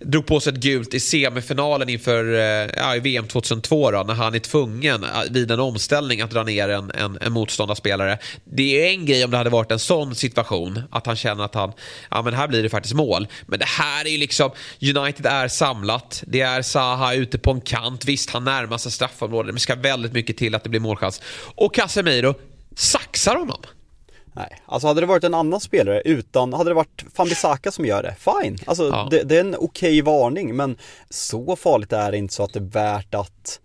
[0.00, 4.14] drog på sig ett gult i semifinalen inför eh, ja, i VM 2002 då, när
[4.14, 8.18] han är tvungen eh, vid en omställning att dra ner en, en, en motståndarspelare.
[8.44, 11.54] Det är en grej om det hade varit en sån situation, att han känner att
[11.54, 11.72] han,
[12.10, 13.28] ja men här blir det faktiskt mål.
[13.46, 17.60] Men det här är ju liksom, United är samlat, det är Zaha ute på en
[17.60, 20.80] kant, visst han närmar sig straffområdet, men det ska väldigt mycket till att det blir
[20.80, 21.22] målchans.
[21.54, 22.34] Och Casemiro
[22.76, 23.60] saxar honom.
[24.36, 28.02] Nej, alltså hade det varit en annan spelare utan, hade det varit Fambisaka som gör
[28.02, 28.58] det, fine.
[28.66, 29.08] Alltså ja.
[29.10, 29.64] det, det, är en okej
[30.00, 30.76] okay varning men
[31.10, 33.60] så farligt är det inte så att det är värt att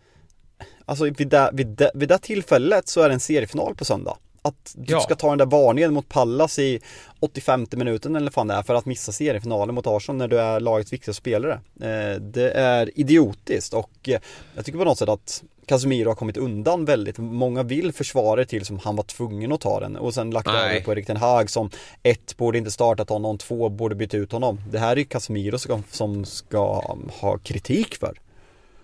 [0.86, 4.18] Alltså vid det, vid det, vid det tillfället så är det en seriefinal på söndag.
[4.42, 5.00] Att du ja.
[5.00, 6.80] ska ta den där varningen mot Pallas i
[7.20, 10.60] 85 minuten eller fan det är för att missa seriefinalen mot Arsenal när du är
[10.60, 11.54] lagets viktigaste spelare.
[11.82, 14.20] Eh, det är idiotiskt och eh,
[14.56, 17.18] jag tycker på något sätt att Casemiro har kommit undan väldigt.
[17.18, 20.80] Många vill försvara till som han var tvungen att ta den och sen lagt över
[20.80, 21.70] på Erik Ten Hag som
[22.04, 24.62] ett borde inte startat honom, två borde byta ut honom.
[24.72, 26.84] Det här är ju Casemiro som, som ska
[27.22, 28.20] ha kritik för.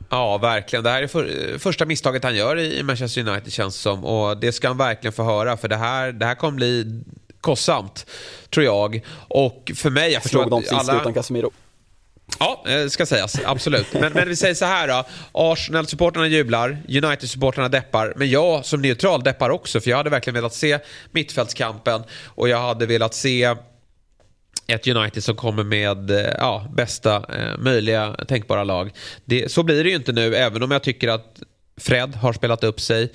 [0.10, 0.84] Ja, verkligen.
[0.84, 4.06] Det här är för, första misstaget han gör i Manchester United känns som.
[4.06, 7.02] Och det ska han verkligen få höra för det här, det här kommer bli
[7.42, 8.06] kostsamt,
[8.50, 9.06] tror jag.
[9.28, 11.02] Och för mig, jag förstår Slog de sist alla...
[11.02, 11.52] utan Casemiro.
[12.40, 13.40] Ja, det ska sägas.
[13.46, 13.94] Absolut.
[13.94, 15.04] Men, men vi säger så här då.
[15.32, 18.14] Arsenal-supporterna jublar, United-supporterna deppar.
[18.16, 19.80] Men jag som neutral deppar också.
[19.80, 20.80] För jag hade verkligen velat se
[21.12, 22.04] mittfältskampen.
[22.26, 23.56] Och jag hade velat se
[24.68, 28.92] ett United som kommer med eh, ja, bästa eh, möjliga tänkbara lag.
[29.26, 31.42] Det, så blir det ju inte nu, även om jag tycker att
[31.82, 33.12] Fred har spelat upp sig.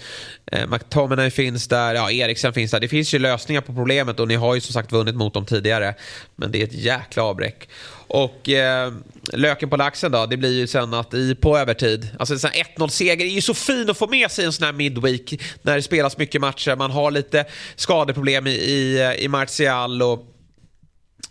[0.52, 2.80] Eh, McTominay finns där, ja, Eriksen finns där.
[2.80, 5.46] Det finns ju lösningar på problemet och ni har ju som sagt vunnit mot dem
[5.46, 5.94] tidigare.
[6.36, 7.68] Men det är ett jäkla avbräck.
[8.06, 8.92] Och eh,
[9.32, 13.26] löken på laxen då, det blir ju sen att i, på övertid, alltså en 1-0-seger
[13.26, 16.18] är ju så fin att få med sig en sån här midweek när det spelas
[16.18, 16.76] mycket matcher.
[16.76, 17.44] Man har lite
[17.76, 20.29] skadeproblem i, i, eh, i Martial och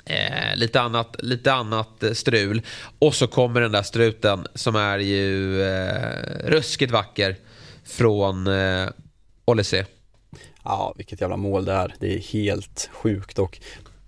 [0.05, 2.61] Eh, lite, annat, lite annat eh, strul.
[2.99, 7.35] Och så kommer den där struten som är ju eh, ruskigt vacker
[7.85, 8.89] från eh,
[9.45, 9.85] Olise.
[10.63, 11.95] Ja, vilket jävla mål det är.
[11.99, 13.59] Det är helt sjukt och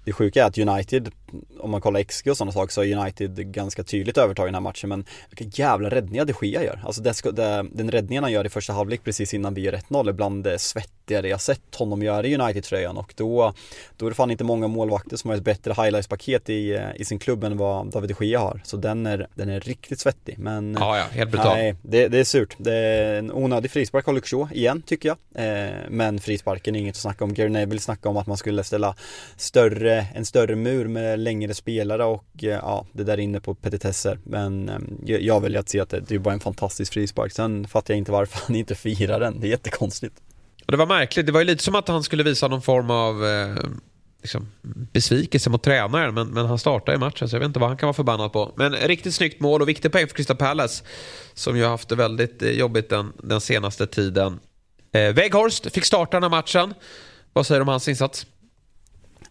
[0.06, 1.12] det sjuka är att United,
[1.60, 4.56] om man kollar XG och sådana saker, så har United ganska tydligt övertag i den
[4.56, 4.90] här matchen.
[4.90, 6.82] Men vilka jävla räddningar de Gea gör.
[6.86, 10.10] Alltså det, det, den räddningen han gör i första halvlek precis innan vi gör 1-0
[10.10, 12.98] är bland det svettigare jag sett honom göra i United-tröjan.
[12.98, 13.54] Och då,
[13.98, 17.20] då är det fan inte många målvakter som har ett bättre highlights-paket i, i sin
[17.20, 18.62] klubb än vad David de Gea har.
[18.64, 20.40] Så den är, den är riktigt svettig.
[20.40, 21.58] Men ja, ja, helt brutal.
[21.58, 22.56] Nej, det, det är surt.
[22.58, 25.18] Det är en onödig frispark av Luxor igen, tycker jag.
[25.46, 27.34] Eh, men frisparken är inget att snacka om.
[27.34, 28.96] Gary Neville snackade om att man skulle ställa
[29.36, 34.20] större, en större mur med längre spelare och eh, ja, det där inne på petitesser.
[34.24, 34.78] Men eh,
[35.16, 37.32] jag väljer att se att det, det är bara en fantastisk frispark.
[37.32, 39.40] Sen fattar jag inte varför han inte firar den.
[39.40, 40.16] Det är jättekonstigt.
[40.66, 41.26] Och det var märkligt.
[41.26, 43.56] Det var ju lite som att han skulle visa någon form av eh,
[44.22, 44.48] liksom,
[44.94, 46.14] besvikelse mot tränaren.
[46.14, 48.34] Men, men han startade i matchen så jag vet inte vad han kan vara förbannad
[48.34, 48.54] på.
[48.56, 50.84] Men riktigt snyggt mål och viktig poäng för Crystal Palace.
[51.34, 54.40] Som ju har haft det väldigt eh, jobbigt den, den senaste tiden.
[54.94, 56.74] Eh, Weghorst fick starta den här matchen.
[57.34, 58.26] Vad säger du om hans insats?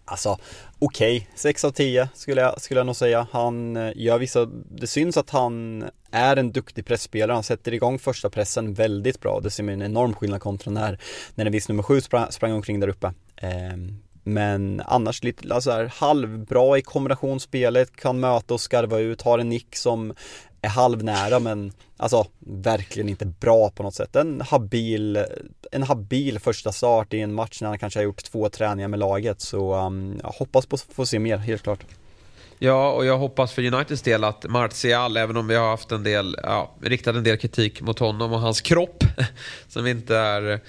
[0.05, 0.38] Alltså,
[0.80, 1.26] okej, okay.
[1.34, 3.26] 6 av 10 skulle jag, skulle jag nog säga.
[3.30, 7.34] Han eh, gör vissa, det syns att han är en duktig pressspelare.
[7.34, 9.40] Han sätter igång första pressen väldigt bra.
[9.40, 10.98] Det ser man en enorm skillnad kontra när,
[11.34, 13.12] när en viss nummer 7 sprang, sprang omkring där uppe.
[13.36, 13.48] Eh,
[14.34, 19.48] men annars lite alltså här, halvbra i kombinationsspelet, kan möta och skarva ut, har en
[19.48, 20.14] nick som
[20.62, 24.16] är halvnära men alltså verkligen inte bra på något sätt.
[24.16, 25.24] En habil,
[25.72, 28.98] en habil första start i en match när han kanske har gjort två träningar med
[28.98, 31.80] laget så um, jag hoppas på att få se mer, helt klart.
[32.58, 36.02] Ja, och jag hoppas för Uniteds del att Martial, även om vi har haft en
[36.02, 39.04] del, ja, riktat en del kritik mot honom och hans kropp,
[39.68, 40.60] som inte är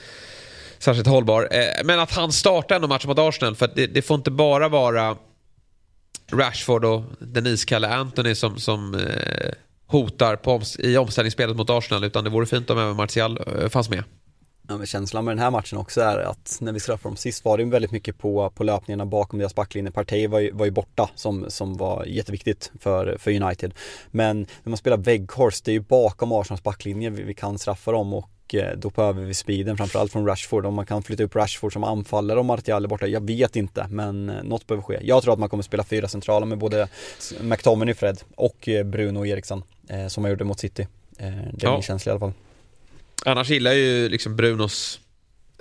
[0.84, 1.48] särskilt hållbar.
[1.52, 4.70] Eh, men att han startar ändå matchen mot Arsenal, för det, det, får inte bara
[4.70, 5.18] vara
[6.32, 9.52] Rashford och den iskalle Anthony som, som eh,
[9.88, 13.90] hotar på, i omställningsspelet mot Arsenal utan det vore fint om även Martial eh, fanns
[13.90, 14.04] med.
[14.68, 17.46] Ja, men känslan med den här matchen också är att när vi straffade dem sist
[17.46, 19.92] var det väldigt mycket på, på löpningarna bakom deras backlinje.
[19.92, 23.74] Partey var ju, var ju borta som, som var jätteviktigt för, för United.
[24.12, 27.92] Men när man spelar Weghorst, det är ju bakom Arsenals backlinje vi, vi kan straffa
[27.92, 30.66] dem och eh, då behöver vi speeden framförallt från Rashford.
[30.66, 33.88] Om man kan flytta upp Rashford som anfallare och Martial är borta, jag vet inte
[33.90, 35.00] men eh, något behöver ske.
[35.02, 36.88] Jag tror att man kommer spela fyra centrala med både
[37.42, 40.88] McTominay, Fred och Bruno och Eriksson eh, som man gjorde mot City.
[41.18, 41.74] Eh, det är ja.
[41.74, 42.34] min känsla i alla fall.
[43.26, 45.00] Annars gillar jag ju liksom Brunos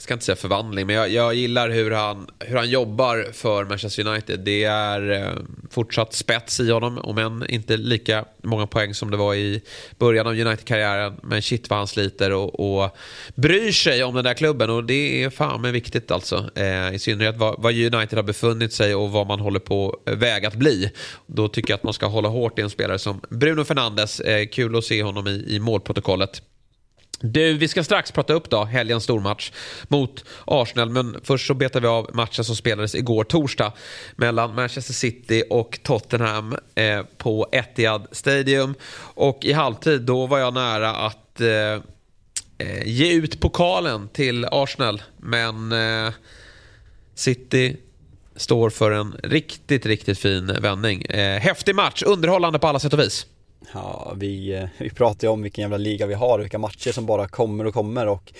[0.01, 3.64] jag ska inte säga förvandling, men jag, jag, gillar hur han, hur han jobbar för
[3.64, 4.40] Manchester United.
[4.40, 5.32] Det är eh,
[5.70, 9.62] fortsatt spets i honom, om än inte lika många poäng som det var i
[9.98, 11.20] början av United-karriären.
[11.22, 12.96] Men shit vad han sliter och, och
[13.34, 16.51] bryr sig om den där klubben och det är fan med viktigt alltså.
[16.55, 20.14] Eh, I synnerhet vad, vad, United har befunnit sig och vad man håller på eh,
[20.14, 20.90] väg att bli.
[21.26, 24.20] Då tycker jag att man ska hålla hårt i en spelare som Bruno Fernandes.
[24.20, 26.42] Eh, kul att se honom i, i målprotokollet.
[27.23, 29.53] Du, vi ska strax prata upp då helgens stormatch
[29.89, 30.91] mot Arsenal.
[30.91, 33.73] Men först så betar vi av matchen som spelades igår torsdag
[34.16, 38.75] mellan Manchester City och Tottenham eh, på Etihad Stadium.
[38.99, 41.49] Och i halvtid då var jag nära att eh,
[42.59, 45.03] eh ge ut pokalen till Arsenal.
[45.16, 46.12] Men eh,
[47.14, 47.77] City
[48.37, 51.03] står för en riktigt, riktigt fin vändning.
[51.03, 53.27] Eh, häftig match, underhållande på alla sätt och vis.
[53.73, 57.29] Ja, vi, vi pratar ju om vilken jävla liga vi har, vilka matcher som bara
[57.29, 58.33] kommer och kommer och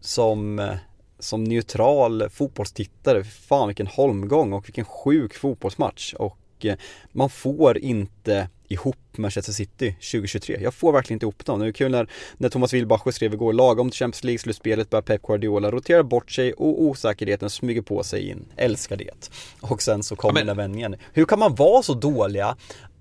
[0.00, 0.70] som,
[1.18, 6.76] som neutral fotbollstittare, fan vilken holmgång och vilken sjuk fotbollsmatch och eh,
[7.12, 10.58] man får inte ihop Manchester City 2023.
[10.60, 11.60] Jag får verkligen inte ihop dem.
[11.60, 15.22] Det är kul när, när Thomas Wilbacher skrev igår, lagom till Champions League-slutspelet börjar Pep
[15.22, 18.44] Guardiola rotera bort sig och osäkerheten smyger på sig in.
[18.56, 19.30] Älskar det.
[19.60, 20.46] Och sen så kommer ja, men...
[20.46, 20.96] den vändningen.
[21.12, 22.56] Hur kan man vara så dåliga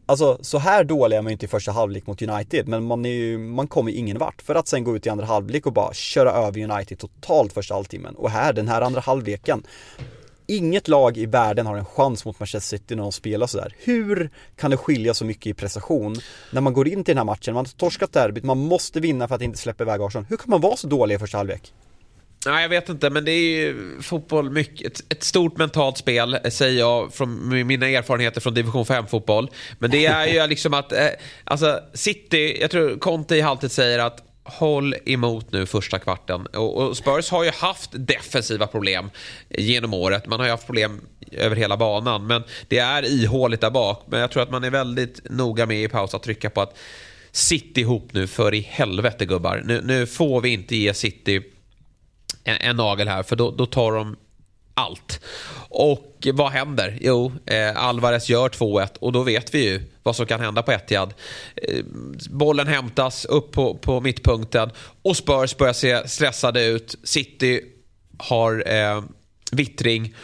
[0.09, 3.05] Alltså så här dålig är man ju inte i första halvlek mot United men man,
[3.05, 5.65] är ju, man kommer ju ingen vart för att sen gå ut i andra halvlek
[5.65, 8.15] och bara köra över United totalt första halvtimmen.
[8.15, 9.63] Och här, den här andra halvleken
[10.49, 13.73] Inget lag i världen har en chans mot Manchester City när de spelar sådär.
[13.77, 16.15] Hur kan det skilja så mycket i prestation
[16.51, 19.27] när man går in till den här matchen, man har torskat derbyt, man måste vinna
[19.27, 20.25] för att inte släppa iväg Arsenal.
[20.29, 21.73] Hur kan man vara så dålig i första halvlek?
[22.47, 24.87] Nej, jag vet inte, men det är ju fotboll mycket.
[24.87, 29.49] Ett, ett, stort mentalt spel, säger jag från mina erfarenheter från division 5-fotboll.
[29.79, 31.07] Men det är ju liksom att, eh,
[31.43, 36.45] alltså City, jag tror Conte i halvtid säger att håll emot nu första kvarten.
[36.45, 39.09] Och, och, Spurs har ju haft defensiva problem
[39.49, 40.25] genom året.
[40.25, 42.27] Man har ju haft problem över hela banan.
[42.27, 44.03] Men det är ihåligt där bak.
[44.07, 46.77] Men jag tror att man är väldigt noga med i paus att trycka på att
[47.31, 49.63] Sitt ihop nu för i helvete gubbar.
[49.65, 51.41] Nu, nu får vi inte ge City
[52.47, 54.15] en, en nagel här för då, då tar de
[54.73, 55.21] allt.
[55.69, 56.97] Och vad händer?
[57.01, 60.71] Jo, eh, Alvarez gör 2-1 och då vet vi ju vad som kan hända på
[60.71, 61.13] Etihad.
[61.55, 61.83] Eh,
[62.29, 64.71] bollen hämtas upp på, på mittpunkten
[65.01, 66.95] och Spurs börjar se stressade ut.
[67.03, 67.61] City
[68.17, 69.03] har eh,
[69.51, 70.15] vittring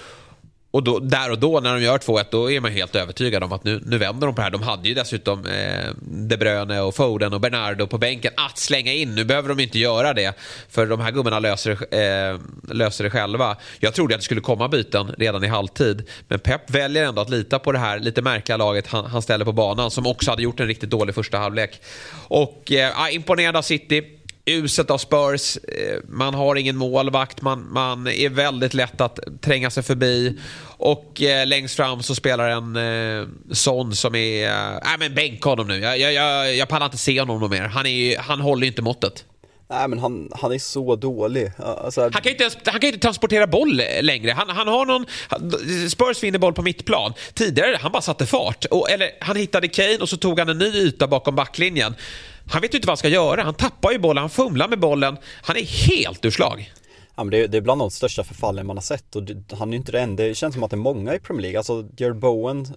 [0.73, 3.51] och då, där och då när de gör 2-1 då är man helt övertygad om
[3.51, 4.51] att nu, nu vänder de på det här.
[4.51, 8.93] De hade ju dessutom eh, De Bruyne och Foden och Bernardo på bänken att slänga
[8.93, 9.15] in.
[9.15, 10.37] Nu behöver de inte göra det
[10.69, 12.39] för de här gubbarna löser, eh,
[12.71, 13.57] löser det själva.
[13.79, 16.09] Jag trodde att det skulle komma byten redan i halvtid.
[16.27, 19.45] Men Pep väljer ändå att lita på det här lite märkliga laget han, han ställer
[19.45, 21.81] på banan som också hade gjort en riktigt dålig första halvlek.
[22.27, 24.03] Och eh, imponerad av City
[24.45, 25.57] uselt av Spurs.
[25.57, 30.39] Eh, man har ingen målvakt, man, man är väldigt lätt att tränga sig förbi.
[30.77, 34.47] Och eh, längst fram så spelar en eh, Son som är...
[34.47, 35.79] Eh, nej men bänka honom nu.
[35.79, 37.61] Jag, jag, jag, jag pallar inte se honom mer.
[37.61, 39.25] Han, är, han håller ju inte måttet.
[39.73, 41.51] Nej men han, han är så dålig.
[41.57, 42.01] Alltså...
[42.01, 44.31] Han, kan inte, han kan inte transportera boll längre.
[44.31, 45.05] Han, han har någon...
[45.89, 47.13] Spurs vinner boll på mittplan.
[47.33, 48.65] Tidigare han bara satte fart.
[48.65, 51.95] Och, eller han hittade Kane och så tog han en ny yta bakom backlinjen.
[52.51, 53.43] Han vet ju inte vad han ska göra.
[53.43, 55.17] Han tappar ju bollen, han fumlar med bollen.
[55.41, 56.73] Han är helt ur slag.
[57.15, 59.55] Ja, men det, är, det är bland de största förfallen man har sett och det,
[59.55, 60.23] han är ju inte det enda.
[60.23, 61.57] Det känns som att det är många i Premier League.
[61.57, 62.67] Alltså Jared Bowen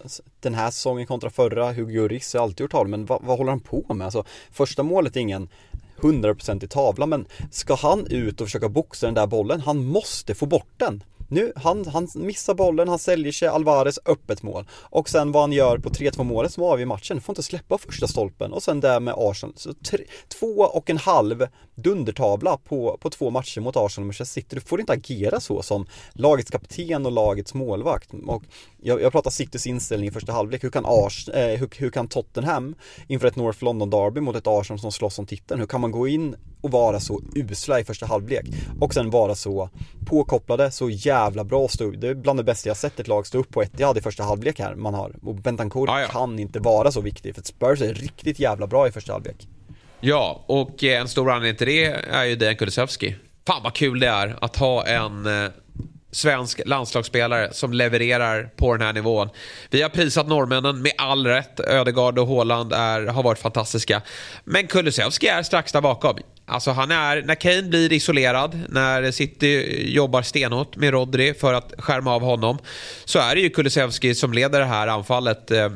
[0.40, 3.50] den här säsongen kontra förra, Hugo Lloris har alltid gjort tal, men vad, vad håller
[3.50, 4.04] han på med?
[4.04, 5.48] Alltså första målet är ingen
[6.00, 10.34] 100% i tavlan, men ska han ut och försöka boxa den där bollen, han måste
[10.34, 11.02] få bort den.
[11.28, 14.68] Nu, han, han missar bollen, han säljer sig, Alvarez öppet mål.
[14.70, 18.06] Och sen vad han gör på 3-2 målet som avgör matchen, får inte släppa första
[18.06, 18.52] stolpen.
[18.52, 23.30] Och sen där med Arsenal, så tre, två och en halv dundertavla på, på två
[23.30, 24.56] matcher mot Arsenal och Manchester City.
[24.56, 28.10] Du får inte agera så som lagets kapten och lagets målvakt.
[28.26, 28.42] Och
[28.82, 30.64] jag, jag pratar Citys inställning i första halvlek.
[30.64, 32.74] Hur kan, Ars, eh, hur, hur kan Tottenham
[33.08, 35.90] inför ett North London Derby mot ett Arsenal som slåss om titeln, hur kan man
[35.90, 36.36] gå in
[36.66, 38.44] och vara så usla i första halvlek
[38.80, 39.70] och sen vara så
[40.06, 43.38] påkopplade, så jävla bra stå Det är bland det bästa jag sett ett lag stå
[43.38, 45.12] upp på ett jag hade i första halvlek här man har.
[45.22, 46.08] Och Bentancourt ah, ja.
[46.08, 49.48] kan inte vara så viktig för Spurs är riktigt jävla bra i första halvlek.
[50.00, 53.16] Ja, och en stor anledning till det är ju Dejan Kulusevski.
[53.46, 55.50] Fan vad kul det är att ha en eh,
[56.10, 59.28] svensk landslagsspelare som levererar på den här nivån.
[59.70, 61.60] Vi har prisat norrmännen med all rätt.
[61.60, 64.02] Ödegaard och Haaland är, har varit fantastiska.
[64.44, 66.18] Men Kulusevski är strax där bakom.
[66.48, 71.72] Alltså han är, när Kane blir isolerad, när City jobbar stenhårt med Rodri för att
[71.78, 72.58] skärma av honom,
[73.04, 75.50] så är det ju Kulusevski som leder det här anfallet.
[75.50, 75.70] Eh,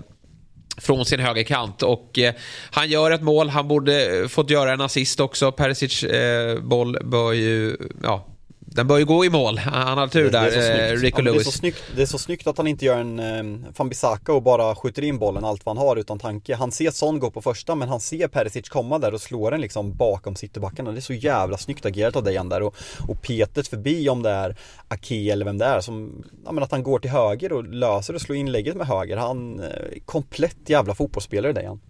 [0.81, 2.35] från sin högerkant och eh,
[2.71, 5.53] han gör ett mål, han borde fått göra en assist också.
[5.53, 8.27] Perisic eh, boll bör ju, ja,
[8.73, 9.59] den bör ju gå i mål.
[9.59, 11.45] Han har tur där, det, eh, Rico ja, Lewis.
[11.45, 14.33] Det är, så snyggt, det är så snyggt att han inte gör en eh, Fambisaka
[14.33, 16.55] och bara skjuter in bollen allt vad han har utan tanke.
[16.55, 19.61] Han ser Son gå på första men han ser Perisic komma där och slår den
[19.61, 20.93] liksom bakom citybackarna.
[20.93, 22.77] Det är så jävla snyggt agerat av Dejan där och,
[23.09, 24.57] och petet förbi om det är
[24.89, 28.15] Ake eller vem det är som, ja men att han går till höger och löser
[28.15, 29.17] och slår inlägget med höger.
[29.17, 29.69] Han, eh,
[30.05, 31.81] komplett jävla fotbollsspelare Dejan.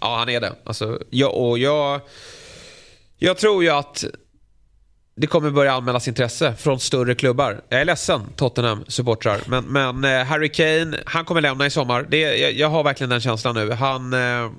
[0.00, 0.52] Ja, han är det.
[0.64, 2.00] Alltså, jag, och jag,
[3.18, 4.04] jag tror ju att
[5.16, 7.60] det kommer börja anmälas intresse från större klubbar.
[7.68, 9.40] Jag är ledsen, Tottenham-supportrar.
[9.46, 12.06] Men, men eh, Harry Kane, han kommer lämna i sommar.
[12.10, 13.72] Det, jag, jag har verkligen den känslan nu.
[13.72, 14.50] Han, eh,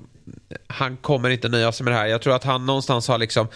[0.66, 2.06] han kommer inte nöja sig med det här.
[2.06, 3.48] Jag tror att han någonstans har liksom...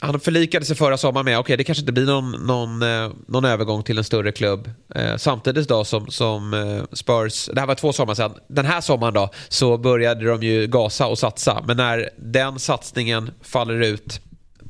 [0.00, 3.10] Han förlikade sig förra sommaren med, okej okay, det kanske inte blir någon, någon, eh,
[3.28, 4.70] någon övergång till en större klubb.
[4.94, 8.80] Eh, samtidigt då som, som eh, Spurs, det här var två sommar sedan, den här
[8.80, 11.62] sommaren då så började de ju gasa och satsa.
[11.66, 14.20] Men när den satsningen faller ut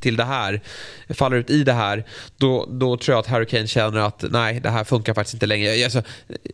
[0.00, 0.60] till det här,
[1.08, 2.04] faller ut i det här,
[2.36, 5.46] då, då tror jag att Harry Kane känner att nej, det här funkar faktiskt inte
[5.46, 5.84] längre.
[5.84, 6.02] Alltså,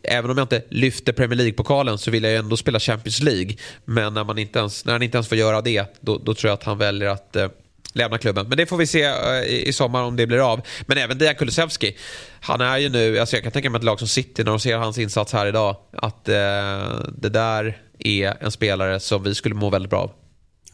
[0.03, 3.55] även om jag inte lyfter Premier League-pokalen så vill jag ju ändå spela Champions League.
[3.85, 6.49] Men när, man inte ens, när han inte ens får göra det, då, då tror
[6.49, 7.47] jag att han väljer att eh,
[7.93, 8.49] lämna klubben.
[8.49, 10.61] Men det får vi se eh, i, sommar om det blir av.
[10.85, 11.97] Men även Dejan Kulusevski.
[12.39, 14.59] Han är ju nu, alltså jag kan tänka mig ett lag som City när de
[14.59, 16.35] ser hans insats här idag, att eh,
[17.17, 20.11] det där är en spelare som vi skulle må väldigt bra av.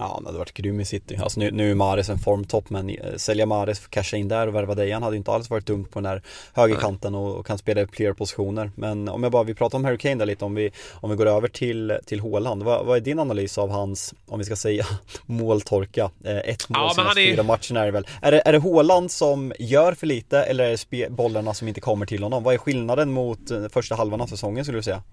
[0.02, 1.16] Ja, han hade varit grym i City.
[1.16, 4.56] Alltså nu, nu är Mares en formtopp, men eh, sälja Mares, casha in där och
[4.56, 6.22] värva Dejan hade inte alls varit dumt på den där
[6.54, 8.72] högerkanten och, och kan spela i flera positioner.
[8.76, 11.16] Men om jag bara, vi pratar om Harry Kane där lite, om vi, om vi
[11.16, 12.64] går över till, till Haaland.
[12.64, 14.86] Vad, vad är din analys av hans, om vi ska säga,
[15.26, 16.12] måltorka?
[16.24, 17.32] Eh, ett mål ja, senaste är...
[17.32, 18.08] fyra matcherna är det väl.
[18.22, 21.82] Är det, är det Haaland som gör för lite eller är det bollarna som inte
[21.82, 22.44] kommer till honom?
[22.44, 25.04] Vad är skillnaden mot eh, första halvan av säsongen skulle du säga?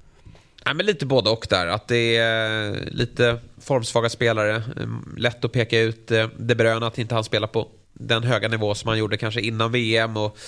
[0.65, 1.67] Ja, men lite både och där.
[1.67, 4.63] Att det är eh, lite formsvaga spelare.
[4.81, 8.49] Ehm, lätt att peka ut eh, De Bruyne att inte han spelar på den höga
[8.49, 10.17] nivå som han gjorde kanske innan VM.
[10.17, 10.39] Och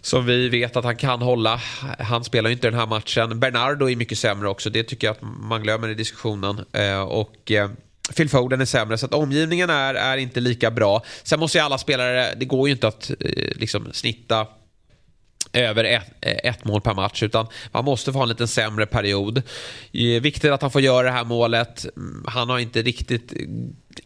[0.00, 1.60] som vi vet att han kan hålla.
[1.98, 3.40] Han spelar ju inte den här matchen.
[3.40, 4.70] Bernardo är mycket sämre också.
[4.70, 6.64] Det tycker jag att man glömmer i diskussionen.
[6.72, 7.52] Eh, och
[8.16, 11.02] Phil Foden är sämre, så att omgivningen är, är inte lika bra.
[11.22, 13.10] Sen måste ju alla spelare, det går ju inte att
[13.54, 14.46] liksom snitta
[15.52, 18.86] över ett, eh, ett, mål per match utan man måste få ha en lite sämre
[18.86, 19.42] period.
[19.92, 21.86] Eh, viktigt att han får göra det här målet.
[21.96, 23.32] Mm, han har inte riktigt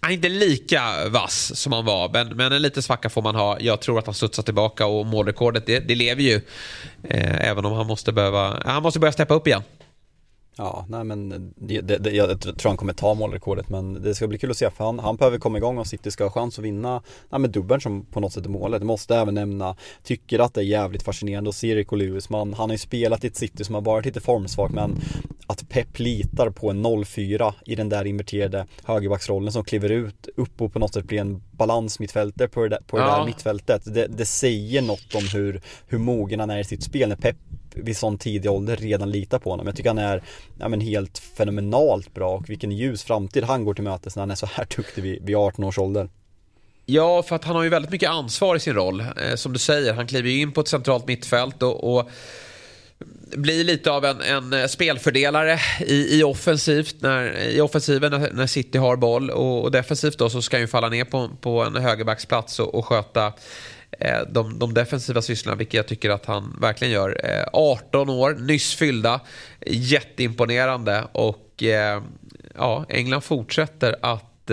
[0.00, 3.34] han är inte lika vass som han var, men, men en liten svacka får man
[3.34, 3.60] ha.
[3.60, 6.40] Jag tror att han studsar tillbaka och målrekordet det, det lever ju.
[7.08, 9.62] Eh, även om han måste behöva, han måste börja steppa upp igen.
[10.56, 14.38] Ja, nej men det, det, jag tror han kommer ta målrekordet men det ska bli
[14.38, 16.64] kul att se för han, han behöver komma igång och City ska ha chans att
[16.64, 18.80] vinna nej, med dubbeln som på något sätt är målet.
[18.80, 22.30] Det måste även nämna, tycker att det är jävligt fascinerande att se Rico Lewis.
[22.30, 25.00] Man, han har ju spelat i ett City som har varit lite formsvagt men
[25.46, 30.60] att Pep litar på en 0-4 i den där inverterade högerbacksrollen som kliver ut upp
[30.60, 33.18] och på något sätt blir en balans mittfältare på det där, på det ja.
[33.18, 33.94] där mittfältet.
[33.94, 37.36] Det, det säger något om hur, hur mogen han är i sitt spel när Pep
[37.74, 39.66] vid sån tidig ålder redan litar på honom.
[39.66, 40.22] Jag tycker han är
[40.58, 44.30] ja, men helt fenomenalt bra och vilken ljus framtid han går till mötes när han
[44.30, 46.08] är så här duktig vid, vid 18 års ålder.
[46.86, 49.00] Ja, för att han har ju väldigt mycket ansvar i sin roll.
[49.00, 52.10] Eh, som du säger, han kliver ju in på ett centralt mittfält och, och
[53.36, 58.46] blir lite av en, en eh, spelfördelare i, i, offensivt när, i offensiven när, när
[58.46, 61.62] City har boll och, och, defensivt då så ska han ju falla ner på, på
[61.62, 63.32] en högerbacksplats och, och sköta
[64.28, 67.20] de, de defensiva sysslorna, vilket jag tycker att han verkligen gör.
[67.52, 69.20] 18 eh, år, nyss fyllda,
[69.66, 72.02] jätteimponerande och eh,
[72.54, 74.50] ja, England fortsätter att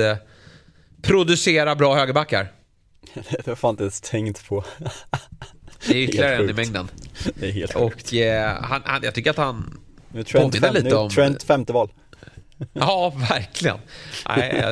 [1.02, 2.52] producera bra högerbackar.
[3.14, 4.64] Det har jag fan inte ens tänkt på.
[5.88, 6.88] Det är ytterligare en i mängden.
[7.36, 9.80] Det är helt Och eh, han, han, jag tycker att han
[10.14, 11.10] nu Trent påminner fem, lite nu, om...
[11.10, 11.92] Trent femte val.
[12.74, 13.76] Ja, verkligen.
[14.30, 14.70] Eh,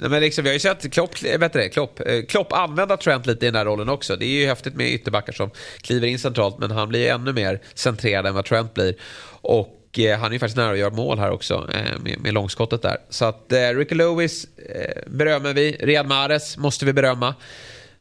[0.00, 2.96] nej, men liksom, vi har ju sett Klopp, eh, vet du, Klopp, eh, Klopp använda
[2.96, 4.16] Trent lite i den här rollen också.
[4.16, 7.60] Det är ju häftigt med ytterbackar som kliver in centralt, men han blir ännu mer
[7.74, 8.94] centrerad än vad Trent blir.
[9.40, 9.78] Och
[10.18, 11.68] han är ju faktiskt nära att göra mål här också
[12.04, 12.96] med, med långskottet där.
[13.08, 15.76] Så att eh, Ricky Lewis eh, berömmer vi.
[15.80, 17.34] Riyad Mahrez måste vi berömma.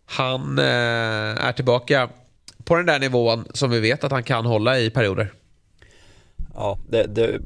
[0.05, 2.09] Han eh, är tillbaka
[2.63, 5.31] på den där nivån som vi vet att han kan hålla i perioder.
[6.53, 7.39] Ja, det, det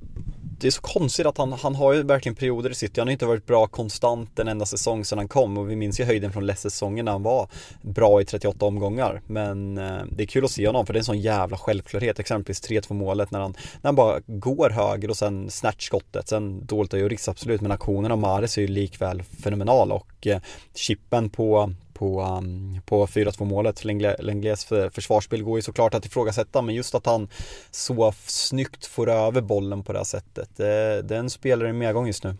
[0.60, 3.02] det är så konstigt att han, han har ju verkligen perioder i City.
[3.02, 6.00] Han har inte varit bra konstant en enda säsong sedan han kom och vi minns
[6.00, 7.48] ju höjden från Leicester-säsongen när han var
[7.82, 9.22] bra i 38 omgångar.
[9.28, 12.20] Men eh, det är kul att se honom för det är en sån jävla självklarhet.
[12.20, 13.52] Exempelvis 3-2 målet när han,
[13.82, 18.12] när han bara går höger och sen snatchskottet, Sen dåligt av Juris absolut men aktionen
[18.12, 20.40] av Mares är ju likväl fenomenal och eh,
[20.76, 23.86] chippen på på, um, på 4-2 målet.
[24.20, 27.28] Lenglés försvarsspel går ju såklart att ifrågasätta men just att han
[27.72, 30.50] så snyggt får över bollen på det här sättet.
[30.56, 32.36] Det, det är en spelare i medgång just nu.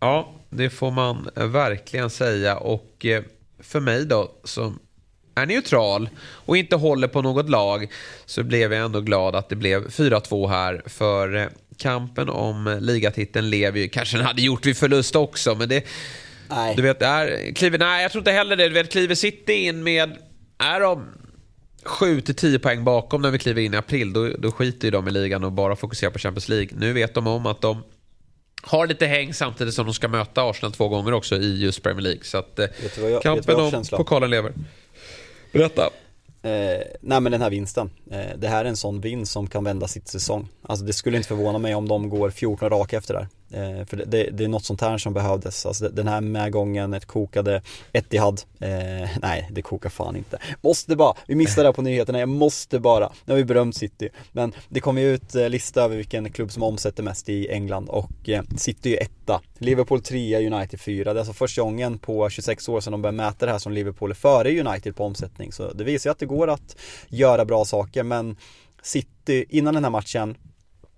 [0.00, 3.22] Ja, det får man eh, verkligen säga och eh,
[3.58, 4.78] för mig då som
[5.34, 7.90] är neutral och inte håller på något lag
[8.26, 10.82] så blev jag ändå glad att det blev 4-2 här.
[10.86, 11.46] För eh,
[11.76, 13.88] kampen om ligatiteln lever ju.
[13.88, 15.84] Kanske den hade gjort vid förlust också, men det...
[16.54, 16.76] Nej.
[16.76, 18.68] Du vet, är, kliver, nej, jag tror inte heller det.
[18.68, 20.18] Du vet, kliver City in med...
[20.58, 21.08] Är de
[21.84, 25.10] 7-10 poäng bakom när vi kliver in i april, då, då skiter ju de i
[25.10, 26.68] ligan och bara fokuserar på Champions League.
[26.72, 27.82] Nu vet de om att de
[28.62, 32.02] har lite häng samtidigt som de ska möta Arsenal två gånger också i just Premier
[32.02, 32.24] League.
[32.24, 34.52] Så att eh, jag, kampen om pokalen lever.
[35.52, 35.90] Berätta.
[36.42, 39.64] Eh, nej men den här vinsten, eh, det här är en sån vinst som kan
[39.64, 40.48] vända sitt säsong.
[40.62, 43.28] Alltså det skulle inte förvåna mig om de går 14 raka efter där.
[43.52, 45.66] Eh, för det, det, det, är något sånt här som behövdes.
[45.66, 48.42] Alltså den här medgången, ett kokade Etihad.
[48.60, 50.38] Eh, nej, det kokar fan inte.
[50.60, 53.12] Måste bara, vi missade det här på nyheterna, jag måste bara.
[53.24, 54.08] Nu har vi berömt City.
[54.32, 57.88] Men det kom ju ut eh, lista över vilken klubb som omsätter mest i England
[57.88, 59.40] och eh, City är etta.
[59.58, 61.12] Liverpool trea, United fyra.
[61.12, 63.72] Det är alltså första gången på 26 år sedan de började mäta det här som
[63.72, 65.52] Liverpool är före United på omsättning.
[65.52, 66.76] Så det visar ju att det går att
[67.08, 68.36] göra bra saker men
[68.82, 70.36] City, innan den här matchen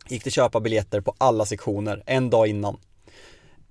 [0.09, 2.77] gick det köpa biljetter på alla sektioner en dag innan.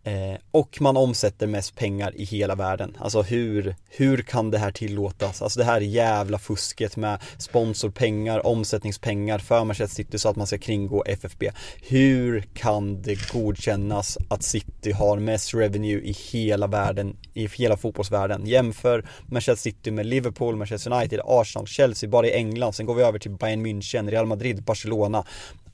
[0.05, 2.97] Eh, och man omsätter mest pengar i hela världen.
[2.99, 5.41] Alltså hur, hur kan det här tillåtas?
[5.41, 10.57] Alltså det här jävla fusket med sponsorpengar, omsättningspengar för Manchester City så att man ska
[10.57, 11.51] kringgå FFB.
[11.81, 18.45] Hur kan det godkännas att City har mest revenue i hela världen, i hela fotbollsvärlden?
[18.45, 22.73] Jämför Manchester City med Liverpool, Manchester United, Arsenal, Chelsea, bara i England.
[22.73, 25.25] Sen går vi över till Bayern München, Real Madrid, Barcelona.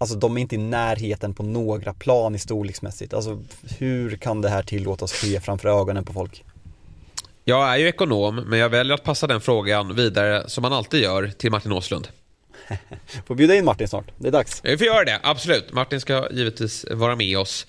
[0.02, 3.14] Alltså de är inte i närheten på några plan i storleksmässigt.
[3.14, 3.44] Alltså
[3.78, 6.44] hur kan det här tillåtas ske framför ögonen på folk?
[7.44, 11.02] Jag är ju ekonom, men jag väljer att passa den frågan vidare som man alltid
[11.02, 12.08] gör till Martin Åslund.
[13.26, 14.62] Får bjuda in Martin snart, det är dags.
[14.64, 15.74] Vi får göra det, absolut.
[15.74, 17.68] Martin ska givetvis vara med oss.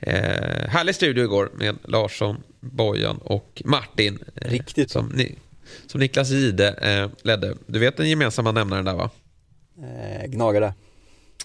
[0.00, 4.18] Eh, härlig studio igår med Larsson, Bojan och Martin.
[4.34, 5.38] Eh, Riktigt som, ni,
[5.86, 7.54] som Niklas Gide eh, ledde.
[7.66, 9.10] Du vet den gemensamma nämnaren där va?
[9.78, 10.74] Eh, gnagare.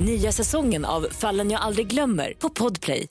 [0.00, 3.06] Nya säsongen av Fallen jag aldrig glömmer på Podplay.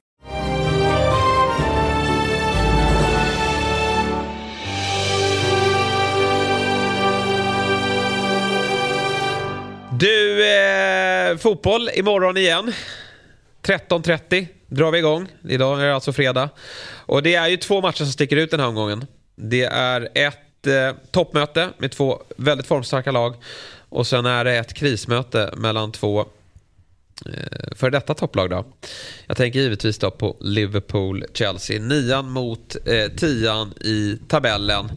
[9.99, 12.73] Du, eh, fotboll imorgon igen.
[13.61, 15.27] 13.30 drar vi igång.
[15.43, 16.49] Idag är det alltså fredag.
[17.05, 19.05] Och det är ju två matcher som sticker ut den här omgången.
[19.35, 23.35] Det är ett eh, toppmöte med två väldigt formstarka lag.
[23.89, 26.25] Och sen är det ett krismöte mellan två
[27.25, 28.65] Eh, för detta topplag då?
[29.27, 31.79] Jag tänker givetvis då på Liverpool-Chelsea.
[31.79, 34.91] Nian mot eh, tian i tabellen.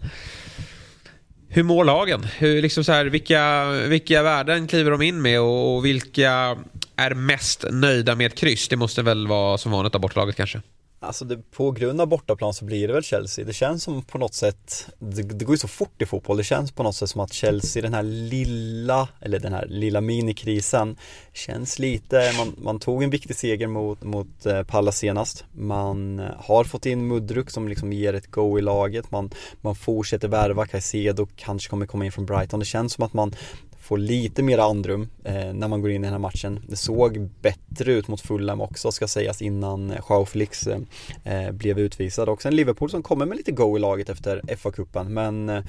[1.49, 2.25] Hur mår lagen?
[2.39, 6.57] Hur, liksom så här, vilka, vilka värden kliver de in med och, och vilka
[6.97, 8.69] är mest nöjda med ett kryss?
[8.69, 10.61] Det måste väl vara som vanligt av bortlaget kanske?
[11.05, 13.45] Alltså det, på grund av bortaplan så blir det väl Chelsea.
[13.45, 16.37] Det känns som på något sätt, det, det, går ju så fort i fotboll.
[16.37, 20.01] Det känns på något sätt som att Chelsea, den här lilla, eller den här lilla
[20.01, 20.97] minikrisen,
[21.33, 25.45] känns lite, man, man tog en viktig seger mot, mot eh, Palla senast.
[25.53, 29.11] Man eh, har fått in Mudruk som liksom ger ett go i laget.
[29.11, 29.31] Man,
[29.61, 32.61] man fortsätter värva, Caicedo kanske kommer komma in från Brighton.
[32.61, 33.35] Det känns som att man
[33.83, 36.61] får lite mer andrum eh, när man går in i den här matchen.
[36.69, 40.81] Det såg bättre ut mot Fulham också ska sägas innan eh, Joao Felix eh,
[41.25, 42.29] eh, blev utvisad.
[42.29, 45.65] Och sen Liverpool som kommer med lite go i laget efter FA-cupen men eh,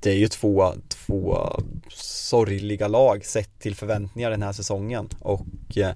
[0.00, 1.38] det är ju två, två
[1.94, 5.94] sorgliga lag sett till förväntningar den här säsongen och eh,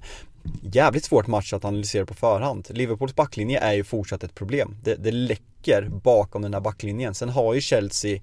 [0.61, 2.67] jävligt svårt match att analysera på förhand.
[2.69, 4.75] Liverpools backlinje är ju fortsatt ett problem.
[4.83, 7.13] Det, det läcker bakom den här backlinjen.
[7.13, 8.19] Sen har ju Chelsea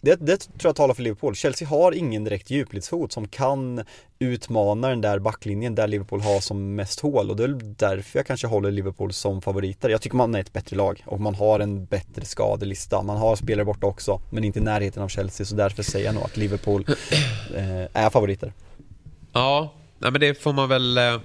[0.00, 1.34] det, det tror jag talar för Liverpool.
[1.34, 3.84] Chelsea har ingen direkt djupledshot som kan
[4.18, 8.26] utmana den där backlinjen där Liverpool har som mest hål och det är därför jag
[8.26, 9.88] kanske håller Liverpool som favoriter.
[9.88, 13.02] Jag tycker man är ett bättre lag och man har en bättre skadelista.
[13.02, 16.14] Man har spelare borta också men inte i närheten av Chelsea så därför säger jag
[16.14, 16.84] nog att Liverpool
[17.54, 18.52] eh, är favoriter.
[19.32, 21.18] Ja, nej men det får man väl, eh,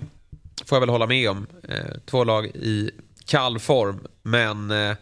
[0.66, 1.48] får jag väl hålla med om.
[1.70, 2.92] Eh, två lag i
[3.26, 4.96] kall form men eh,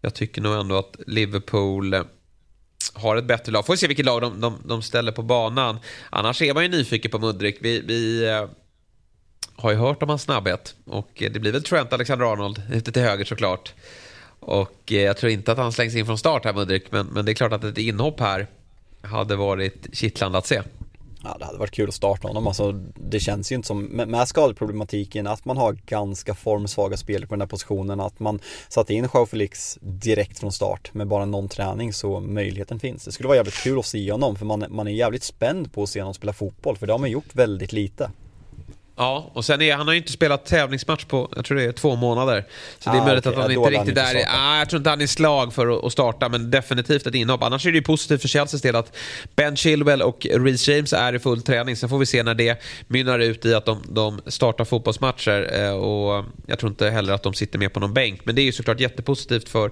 [0.00, 1.94] jag tycker nog ändå att Liverpool
[2.94, 3.66] har ett bättre lag.
[3.66, 5.78] Får vi se vilket lag de, de, de, ställer på banan.
[6.10, 7.58] Annars är man ju nyfiken på Mudrik.
[7.60, 8.44] Vi, vi eh,
[9.56, 10.74] har ju hört om hans snabbhet.
[10.84, 13.72] Och eh, det blir väl Trent Alexander-Arnold ute till höger såklart.
[14.40, 16.92] Och eh, jag tror inte att han slängs in från start här Mudrik.
[16.92, 18.46] Men, men det är klart att ett inhopp här
[19.02, 20.62] hade varit kittlande att se.
[21.24, 22.46] Ja, det hade varit kul att starta honom.
[22.46, 27.26] Alltså, det känns ju inte som, med, med skadeproblematiken, att man har ganska formsvaga spelare
[27.26, 28.00] på den här positionen.
[28.00, 32.80] Att man satte in Joao Felix direkt från start med bara någon träning så möjligheten
[32.80, 33.04] finns.
[33.04, 35.82] Det skulle vara jävligt kul att se honom för man, man är jävligt spänd på
[35.82, 38.10] att se honom spela fotboll för det har man gjort väldigt lite.
[38.96, 41.72] Ja, och sen är han har ju inte spelat tävlingsmatch på, jag tror det är
[41.72, 42.44] två månader.
[42.78, 43.36] Så det är Ah, möjligt okej.
[43.38, 44.26] att han Ja, inte hade han riktigt inte där.
[44.54, 47.42] Ah, jag tror inte han är slag för att- starta, men definitivt ett inhopp.
[47.42, 48.96] Annars är det ju positivt för Chelseas del att
[49.36, 51.76] Ben Chilwell och Reece James är i full träning.
[51.76, 55.50] Sen får vi se när det mynnar ut i att de, de startar fotbollsmatcher.
[55.62, 58.20] Eh, och jag tror inte heller att de sitter med på någon bänk.
[58.24, 59.70] Men det är ju såklart jättepositivt för,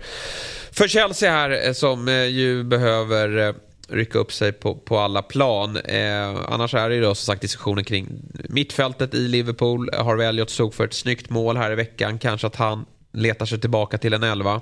[0.73, 3.55] för Chelsea här eh, som eh, ju behöver eh,
[3.91, 5.77] rycka upp sig på, på alla plan.
[5.77, 8.09] Eh, annars är det ju då som sagt diskussionen kring
[8.49, 9.91] mittfältet i Liverpool.
[9.93, 12.19] Harvey Elliot stod för ett snyggt mål här i veckan.
[12.19, 14.61] Kanske att han letar sig tillbaka till en elva.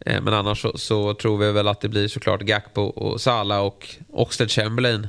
[0.00, 3.60] Eh, men annars så, så tror vi väl att det blir såklart Gakpo och Salah
[3.60, 5.08] och Oxlade Chamberlain.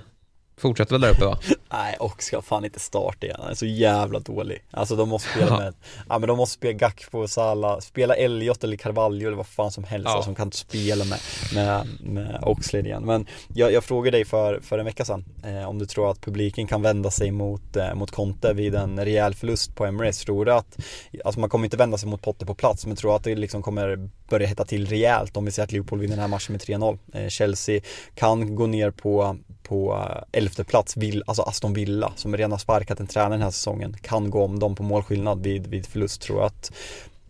[0.57, 1.37] Fortsätter väl där uppe va?
[1.71, 3.37] Nej, och ska fan inte starta igen.
[3.39, 4.63] Han är så jävla dålig.
[4.71, 5.73] Alltså de måste spela med,
[6.09, 9.71] ja men de måste spela Gakpo och Salah, spela Elliot eller Carvalho eller vad fan
[9.71, 10.05] som helst.
[10.09, 10.15] Ja.
[10.15, 11.19] Alltså, de kan inte spela med,
[11.53, 13.05] med, med Oxlade igen.
[13.05, 16.21] Men jag, jag frågade dig för, för en vecka sedan eh, om du tror att
[16.21, 20.19] publiken kan vända sig mot, eh, mot Conte vid en rejäl förlust på Emirates.
[20.19, 20.77] Tror du att,
[21.25, 23.35] alltså man kommer inte vända sig mot Potter på plats, men tror du att det
[23.35, 26.53] liksom kommer börja hetta till rejält om vi ser att Liverpool vinner den här matchen
[26.53, 26.97] med 3-0?
[27.13, 27.81] Eh, Chelsea
[28.15, 29.37] kan gå ner på
[29.67, 33.41] på eh, elfte plats, vill, alltså Aston Villa som redan har sparkat en tränare den
[33.41, 36.71] här säsongen kan gå om dem på målskillnad vid, vid förlust tror jag att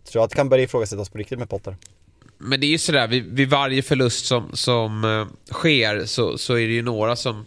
[0.04, 1.76] Tror jag att det kan börja ifrågasättas på riktigt med Potter.
[2.38, 6.54] Men det är ju sådär, vid, vid varje förlust som, som eh, sker så, så
[6.54, 7.46] är det ju några som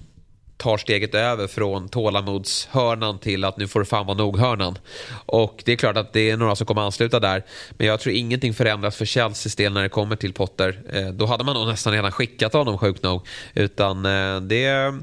[0.61, 4.77] tar steget över från tålamodshörnan till att nu får det fan vara nog-hörnan.
[5.25, 7.43] Och det är klart att det är några som kommer ansluta där.
[7.69, 10.81] Men jag tror ingenting förändras för Chelseas del när det kommer till Potter.
[10.93, 13.27] Eh, då hade man nog nästan redan skickat honom sjukt nog.
[13.53, 14.93] Utan eh, det...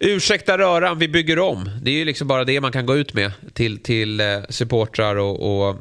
[0.00, 1.70] Ursäkta röran, vi bygger om.
[1.82, 5.16] Det är ju liksom bara det man kan gå ut med till, till eh, supportrar
[5.16, 5.76] och, och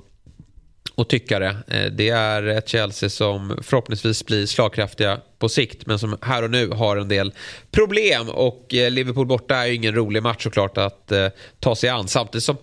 [0.95, 1.57] och tyckare.
[1.67, 6.51] Eh, det är ett Chelsea som förhoppningsvis blir slagkraftiga på sikt men som här och
[6.51, 7.33] nu har en del
[7.71, 8.29] problem.
[8.29, 11.27] Och eh, Liverpool borta är ju ingen rolig match såklart att eh,
[11.59, 12.07] ta sig an.
[12.07, 12.57] Samtidigt som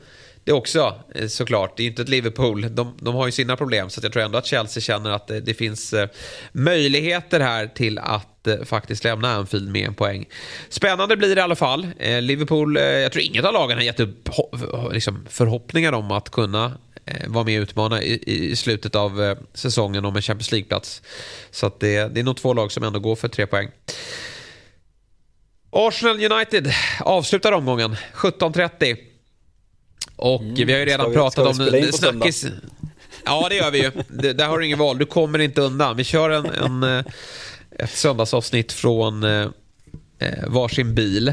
[0.45, 0.95] det också
[1.29, 3.91] såklart, det är ju inte ett Liverpool, de, de har ju sina problem.
[3.91, 5.95] Så jag tror ändå att Chelsea känner att det, det finns
[6.53, 10.27] möjligheter här till att faktiskt lämna Anfield med en poäng.
[10.69, 11.87] Spännande blir det i alla fall.
[12.21, 14.29] Liverpool, jag tror inget av lagen har gett upp
[14.93, 16.73] liksom förhoppningar om att kunna
[17.27, 21.03] vara med och utmana i, i slutet av eh, säsongen om en Champions League-plats.
[21.51, 23.69] Så det, det är nog två lag som ändå går för tre poäng.
[25.71, 28.97] Arsenal United avslutar omgången 17.30.
[30.17, 31.11] Och vi har ju redan Mm.
[31.11, 32.47] Vi- pratat om snackis.
[33.25, 33.91] Ja, det gör vi ju.
[34.09, 34.99] Det, där har du ingen val.
[34.99, 35.97] Du kommer inte undan.
[35.97, 37.05] Vi kör en, en, eh,
[37.79, 39.25] ett söndagsavsnitt från
[40.23, 41.33] eh, varsin bil.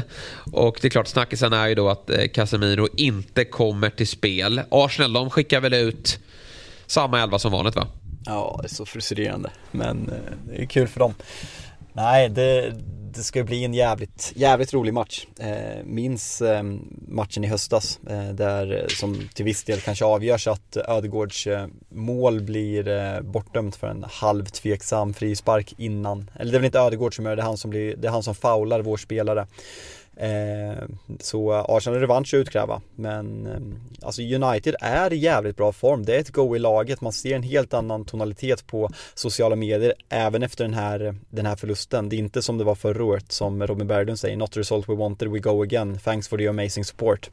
[0.52, 4.60] Och det är klart, snackisen är ju då att eh, Casemiro inte kommer till spel.
[4.70, 6.18] Arsenal, de skickar väl ut
[6.86, 7.86] samma elva som vanligt va?
[8.26, 11.14] Ja, det är så frustrerande men eh, det är kul för dem
[11.92, 12.74] Nej, det,
[13.14, 15.26] det ska bli en jävligt, jävligt rolig match.
[15.38, 16.62] Eh, minns eh,
[17.08, 21.66] matchen i höstas eh, där eh, som till viss del kanske avgörs att Ödegårds eh,
[21.88, 26.30] mål blir eh, bortdömt för en halvtveksam frispark innan.
[26.34, 28.08] Eller det är väl inte Ödegård som gör det, det är han som, blir, det
[28.08, 29.46] är han som faular vår spelare.
[30.20, 30.84] Eh,
[31.20, 32.80] så Arsenal revansch att utkräva.
[32.96, 36.04] Men eh, alltså United är i jävligt bra form.
[36.04, 37.00] Det är ett go i laget.
[37.00, 41.56] Man ser en helt annan tonalitet på sociala medier även efter den här, den här
[41.56, 42.08] förlusten.
[42.08, 44.88] Det är inte som det var förra året som Robin Berglund säger Not the result
[44.88, 45.98] we wanted, we go again.
[46.04, 47.30] Thanks for the amazing support.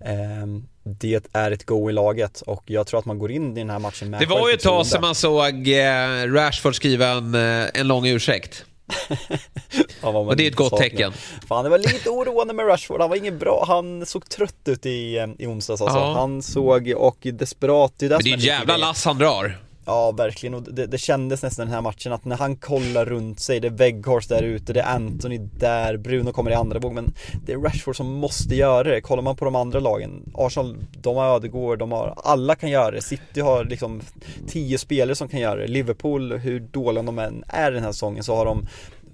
[0.00, 0.46] Eh,
[0.82, 3.70] det är ett go i laget och jag tror att man går in i den
[3.70, 7.34] här matchen med Det var ju ett tag sedan man såg eh, Rashford skriva en,
[7.34, 8.64] en lång ursäkt.
[10.02, 10.88] Och det är ett gott saknar.
[10.88, 11.12] tecken.
[11.48, 14.86] Fan det var lite oroande med Rashford, han var ingen bra, han såg trött ut
[14.86, 15.98] i, i onsdags alltså.
[15.98, 16.12] Ja.
[16.12, 19.58] Han såg och desperat, det är det är lite jävla lass han drar.
[19.88, 23.40] Ja verkligen och det, det kändes nästan den här matchen att när han kollar runt
[23.40, 26.92] sig, det är Weghorst där ute, det är Anthony där, Bruno kommer i andra våg
[26.92, 27.14] men
[27.46, 29.00] det är Rashford som måste göra det.
[29.00, 32.90] Kollar man på de andra lagen, Arsenal, de har Ödegård, de har, alla kan göra
[32.90, 33.00] det.
[33.00, 34.00] City har liksom
[34.48, 35.66] tio spelare som kan göra det.
[35.66, 38.66] Liverpool, hur dåliga de än är den här säsongen så har de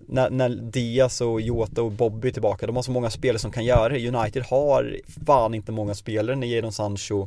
[0.08, 3.50] när, när Diaz och Jota och Bobby är tillbaka, de har så många spelare som
[3.50, 4.08] kan göra det.
[4.08, 4.96] United har
[5.26, 7.26] fan inte många spelare när Jadon Sancho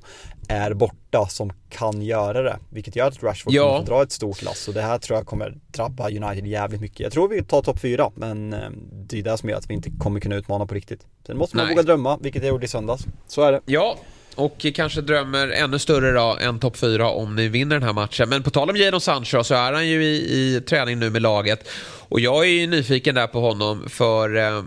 [0.49, 2.57] är borta som kan göra det.
[2.69, 3.63] Vilket gör att Rashford Ja.
[3.67, 6.81] kommer få dra ett stort lass och det här tror jag kommer drabba United jävligt
[6.81, 6.99] mycket.
[6.99, 8.59] Jag tror vi tar topp fyra men eh,
[8.91, 11.05] det är det som gör att vi inte kommer kunna utmana på riktigt.
[11.27, 11.75] Sen måste man Nej.
[11.75, 13.05] våga drömma, vilket jag gjorde i söndags.
[13.27, 13.61] Så är det.
[13.65, 13.95] Ja,
[14.37, 18.29] och kanske drömmer ännu större då än topp 4 om ni vinner den här matchen.
[18.29, 21.21] Men på tal om Jadon Sancho så är han ju i, i träning nu med
[21.21, 21.69] laget.
[22.09, 24.63] Och jag är ju nyfiken där på honom för eh,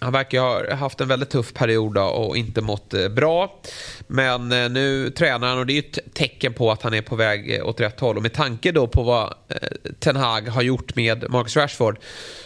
[0.00, 3.60] han verkar ha haft en väldigt tuff period då och inte mått eh, bra.
[4.06, 7.16] Men eh, nu tränar han och det är ett tecken på att han är på
[7.16, 8.16] väg eh, åt rätt håll.
[8.16, 9.56] Och med tanke då på vad eh,
[9.98, 11.98] Ten Hag har gjort med Marcus Rashford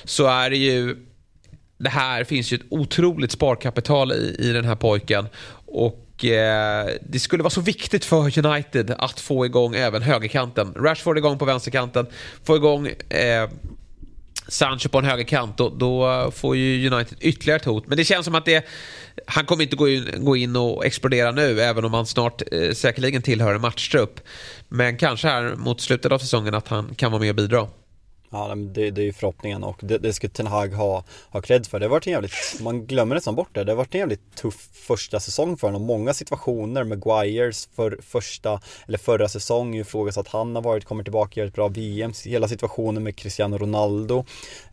[0.04, 0.96] så är det ju
[1.78, 5.26] det här finns ju ett otroligt sparkapital i, i den här pojken.
[5.66, 10.74] Och Eh, det skulle vara så viktigt för United att få igång även högerkanten.
[10.76, 12.06] Rashford igång på vänsterkanten,
[12.44, 13.48] få igång eh,
[14.48, 17.86] Sancho på en högerkant, då, då får ju United ytterligare ett hot.
[17.86, 18.66] Men det känns som att det,
[19.26, 22.72] han kommer inte gå in, gå in och explodera nu, även om han snart eh,
[22.72, 24.20] säkerligen tillhör en matchtrupp.
[24.68, 27.68] Men kanske här mot slutet av säsongen att han kan vara med och bidra.
[28.32, 31.66] Ja, det, det är ju förhoppningen och det, det ska Ten Hag ha, ha cred
[31.66, 31.80] för.
[31.80, 33.64] Det har varit en jävligt, man glömmer nästan bort det.
[33.64, 35.82] Det har varit en jävligt tuff första säsong för honom.
[35.82, 41.02] Många situationer med Guires för första, eller förra säsong ifrågasatt att han har varit, kommer
[41.02, 42.12] tillbaka, gör ett bra VM.
[42.24, 44.24] Hela situationen med Cristiano Ronaldo.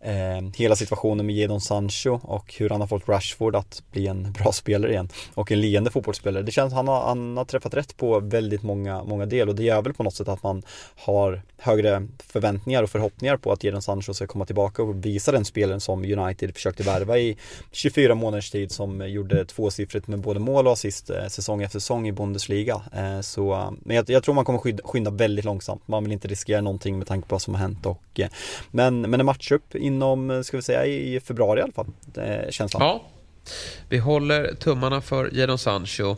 [0.01, 4.31] Eh, hela situationen med Jadon Sancho och hur han har fått Rashford att bli en
[4.43, 5.09] bra spelare igen.
[5.33, 6.43] Och en leende fotbollsspelare.
[6.43, 9.63] Det känns, han har, han har träffat rätt på väldigt många, många del och det
[9.63, 10.63] gör väl på något sätt att man
[10.95, 15.45] har högre förväntningar och förhoppningar på att Jadon Sancho ska komma tillbaka och visa den
[15.45, 17.37] spelaren som United försökte värva i
[17.71, 22.07] 24 månaders tid som gjorde tvåsiffrigt med både mål och assist eh, säsong efter säsong
[22.07, 22.81] i Bundesliga.
[22.93, 25.87] Eh, så, eh, men jag, jag tror man kommer skynda, skynda väldigt långsamt.
[25.87, 28.29] Man vill inte riskera någonting med tanke på vad som har hänt och eh,
[28.71, 31.87] men, men en matchup inom, eh, ska vi säga i februari i alla fall,
[32.17, 32.83] eh, känslan.
[32.83, 33.03] Ja,
[33.89, 36.15] vi håller tummarna för Jadon Sancho.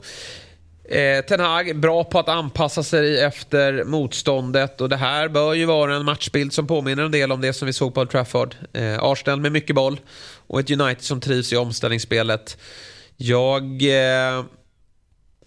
[0.91, 5.65] Eh, Ten Hag, bra på att anpassa sig efter motståndet och det här bör ju
[5.65, 8.55] vara en matchbild som påminner en del om det som vi såg på Old Trafford.
[8.73, 9.99] Eh, Arsenal med mycket boll
[10.47, 12.57] och ett United som trivs i omställningsspelet.
[13.17, 13.63] Jag...
[13.83, 14.43] Eh,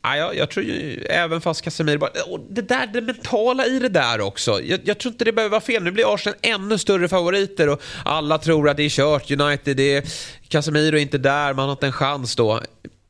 [0.04, 2.10] jag, jag tror ju, även fast Casemiro bara,
[2.50, 4.60] det där, det mentala i det där också.
[4.62, 5.82] Jag, jag, tror inte det behöver vara fel.
[5.82, 9.30] Nu blir Arsenal ännu större favoriter och alla tror att det är kört.
[9.30, 10.04] United, det är,
[10.48, 12.60] Casemiro är inte där, man har inte en chans då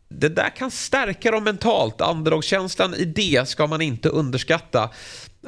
[0.08, 2.00] det där kan stärka dem mentalt.
[2.00, 4.90] Underdog-känslan i det ska man inte underskatta.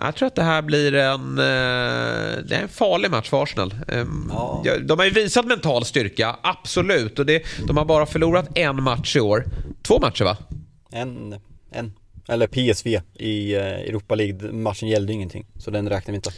[0.01, 3.75] Jag tror att det här blir en, eh, det är en farlig match för Arsenal.
[3.89, 4.33] Ehm,
[4.65, 4.73] ja.
[4.81, 7.19] De har ju visat mental styrka, absolut.
[7.19, 9.45] Och det, de har bara förlorat en match i år.
[9.83, 10.37] Två matcher va?
[10.97, 11.41] En,
[11.71, 11.93] en.
[12.29, 14.53] Eller PSV i eh, Europa League.
[14.53, 16.31] Matchen gällde ingenting, så den räknar vi inte.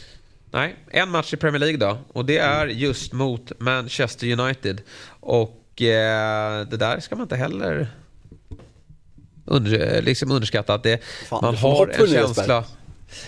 [0.50, 1.98] Nej, en match i Premier League då.
[2.12, 4.80] Och det är just mot Manchester United.
[5.20, 7.88] Och eh, det där ska man inte heller
[9.44, 12.64] under, liksom underskatta att det, Fan, man har en känsla...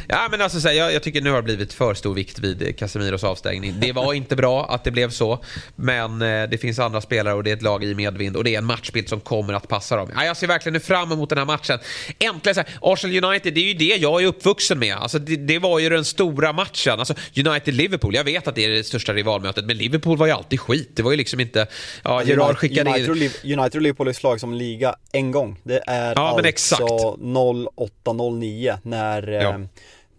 [0.09, 2.79] Ja, men alltså, här, jag, jag, tycker nu har det blivit för stor vikt vid
[2.79, 3.75] Casemiros avstängning.
[3.81, 5.45] Det var inte bra att det blev så,
[5.77, 8.55] men eh, det finns andra spelare och det är ett lag i medvind och det
[8.55, 10.11] är en matchbild som kommer att passa dem.
[10.15, 11.79] Ja, jag ser verkligen fram emot den här matchen.
[12.19, 14.97] Äntligen, så här, Arsenal United, det är ju det jag är uppvuxen med.
[14.97, 16.99] Alltså, det, det var ju den stora matchen.
[16.99, 20.61] Alltså, United-Liverpool, jag vet att det är det största rivalmötet, men Liverpool var ju alltid
[20.61, 20.91] skit.
[20.95, 21.67] Det var ju liksom inte...
[22.03, 23.59] Ja, Gerard skickade United, in...
[23.59, 25.61] United och Liverpool är slag som liga en gång.
[25.63, 29.29] Det är ja, alltså 08-09 när...
[29.29, 29.51] Ja.
[29.51, 29.61] Eh,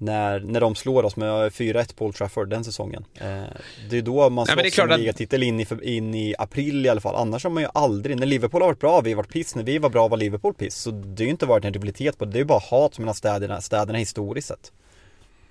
[0.01, 3.05] när, när de slår oss med 4-1 på Old Trafford den säsongen.
[3.13, 3.43] Eh,
[3.89, 7.15] det är då man slåss om ligatitel in i, in i april i alla fall.
[7.15, 9.55] Annars har man ju aldrig, när Liverpool har varit bra, vi har varit piss.
[9.55, 10.75] När vi var bra var Liverpool piss.
[10.75, 12.31] Så det har ju inte varit en rivalitet på det.
[12.31, 14.71] Det är ju bara hat mellan städerna, städerna historiskt sett.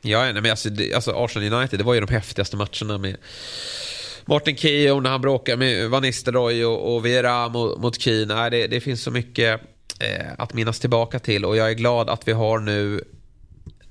[0.02, 3.16] Ja, nej, men alltså, det, alltså Arsenal United, det var ju de häftigaste matcherna med
[4.24, 8.50] Martin Keown när han bråkar med Van Nistelrooy och, och Vera mot, mot Keane.
[8.50, 9.60] det, det finns så mycket
[10.00, 13.04] eh, att minnas tillbaka till och jag är glad att vi har nu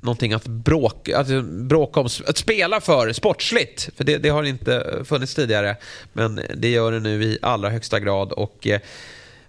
[0.02, 3.90] någonting att bråka, att bråka om, att spela för sportsligt.
[3.96, 5.78] För det, det, har inte funnits tidigare.
[6.14, 8.32] Men det gör det nu i allra högsta grad.
[8.32, 8.80] Och eh,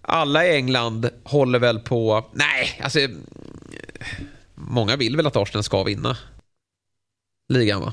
[0.02, 2.98] alla i England håller väl på, nej, alltså
[4.54, 6.16] många vill väl att Arsenal ska vinna
[7.48, 7.92] ligan va?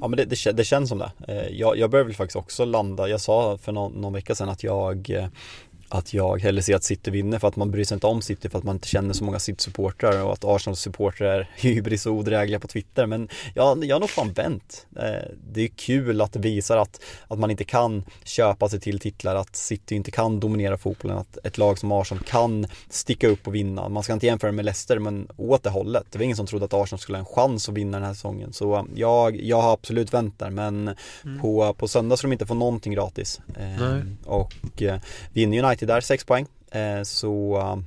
[0.00, 1.10] Ja men det, det, det, känns som det.
[1.28, 4.48] Eh, jag, jag börjar väl faktiskt också landa, jag sa för någon, någon vecka sedan
[4.48, 5.26] att jag eh,
[5.88, 8.48] att jag hellre ser att City vinner för att man bryr sig inte om City
[8.48, 12.12] för att man inte känner så många City-supportrar och att Arsenals supportrar är hybris och
[12.12, 13.06] odrägliga på Twitter.
[13.06, 14.86] Men jag, jag har nog fan vänt.
[14.96, 18.98] Eh, det är kul att det visar att, att man inte kan köpa sig till
[18.98, 23.46] titlar, att City inte kan dominera fotbollen, att ett lag som Arsenal kan sticka upp
[23.46, 23.88] och vinna.
[23.88, 26.04] Man ska inte jämföra med Leicester, men åt det hållet.
[26.10, 28.14] Det var ingen som trodde att Arsenal skulle ha en chans att vinna den här
[28.14, 28.52] säsongen.
[28.52, 31.40] Så jag, jag har absolut vänt där, men mm.
[31.40, 33.40] på, på söndag ska de inte få någonting gratis.
[33.56, 35.00] Eh, och eh,
[35.32, 36.46] vinner United United där, 6 poäng.
[36.70, 37.82] Eh, så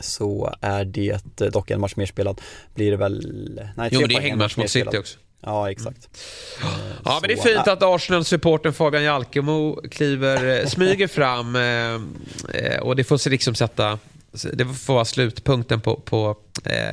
[0.00, 1.20] så är det
[1.52, 2.40] dock en match mer spelad.
[2.74, 3.60] Blir det väl...
[3.76, 5.18] Nej, jo, men det är hängmatch mot City också.
[5.42, 6.08] Ja, exakt.
[6.62, 6.72] Mm.
[7.04, 12.96] Ja, men det är fint att Arsenal-supporten Fabian Jalkemo kliver, eh, smyger fram eh, och
[12.96, 13.98] det får sig liksom sätta
[14.52, 16.36] det får vara slutpunkten på, på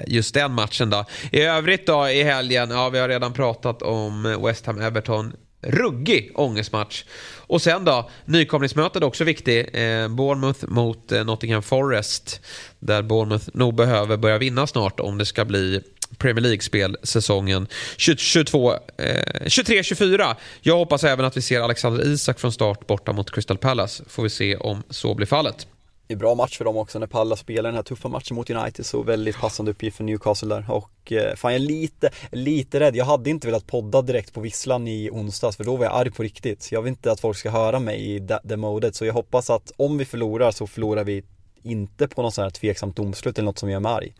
[0.08, 0.90] just den matchen.
[0.90, 1.06] Då.
[1.32, 5.34] I övrigt då i helgen, ja vi har redan pratat om West Ham-Everton.
[5.62, 7.04] Ruggig ångestmatch.
[7.38, 9.60] Och sen då, nykomlingsmötet också viktig.
[9.60, 12.42] Eh, Bournemouth mot eh, Nottingham Forest.
[12.80, 15.82] Där Bournemouth nog behöver börja vinna snart om det ska bli
[16.18, 20.30] Premier League-spel säsongen 23-24.
[20.30, 24.04] Eh, Jag hoppas även att vi ser Alexander Isak från start borta mot Crystal Palace.
[24.08, 25.68] Får vi se om så blir fallet.
[26.08, 28.50] Det är bra match för dem också när Palla spelar den här tuffa matchen mot
[28.50, 32.80] United så väldigt passande uppgift för Newcastle där och eh, fan jag är lite, lite
[32.80, 32.96] rädd.
[32.96, 36.12] Jag hade inte velat podda direkt på visslan i onsdags för då var jag arg
[36.12, 36.72] på riktigt.
[36.72, 39.50] Jag vill inte att folk ska höra mig i det, det modet så jag hoppas
[39.50, 41.24] att om vi förlorar så förlorar vi
[41.64, 44.14] inte på något sånt här tveksamt domslut eller något som gör mig arg.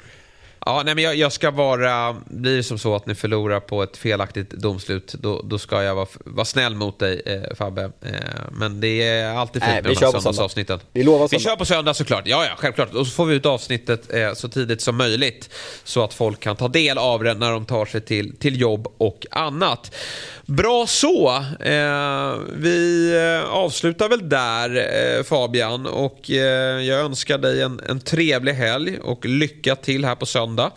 [0.68, 2.16] Ja, nej, men jag, jag, ska vara...
[2.26, 5.96] Blir det som så att ni förlorar på ett felaktigt domslut, då, då ska jag
[5.96, 7.84] vara, vara snäll mot dig eh, Fabbe.
[7.84, 8.12] Eh,
[8.52, 10.80] men det är alltid fint med de här söndagsavsnitten.
[10.94, 12.28] Vi lovar Vi kör på söndag såklart.
[12.28, 12.94] Ja, ja, självklart.
[12.94, 15.50] Och så får vi ut avsnittet eh, så tidigt som möjligt.
[15.84, 18.88] Så att folk kan ta del av det när de tar sig till, till jobb
[18.98, 19.92] och annat.
[20.48, 21.30] Bra så.
[21.60, 24.76] Eh, vi eh, avslutar väl där
[25.18, 25.86] eh, Fabian.
[25.86, 30.72] Och eh, jag önskar dig en, en trevlig helg och lycka till här på söndag.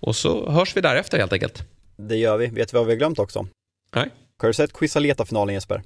[0.00, 1.62] Och så hörs vi därefter helt enkelt.
[1.96, 2.46] Det gör vi.
[2.46, 3.46] Vet du vad vi har glömt också?
[3.94, 4.08] Nej.
[4.38, 5.82] Har du sett Quisaleta-finalen Jesper?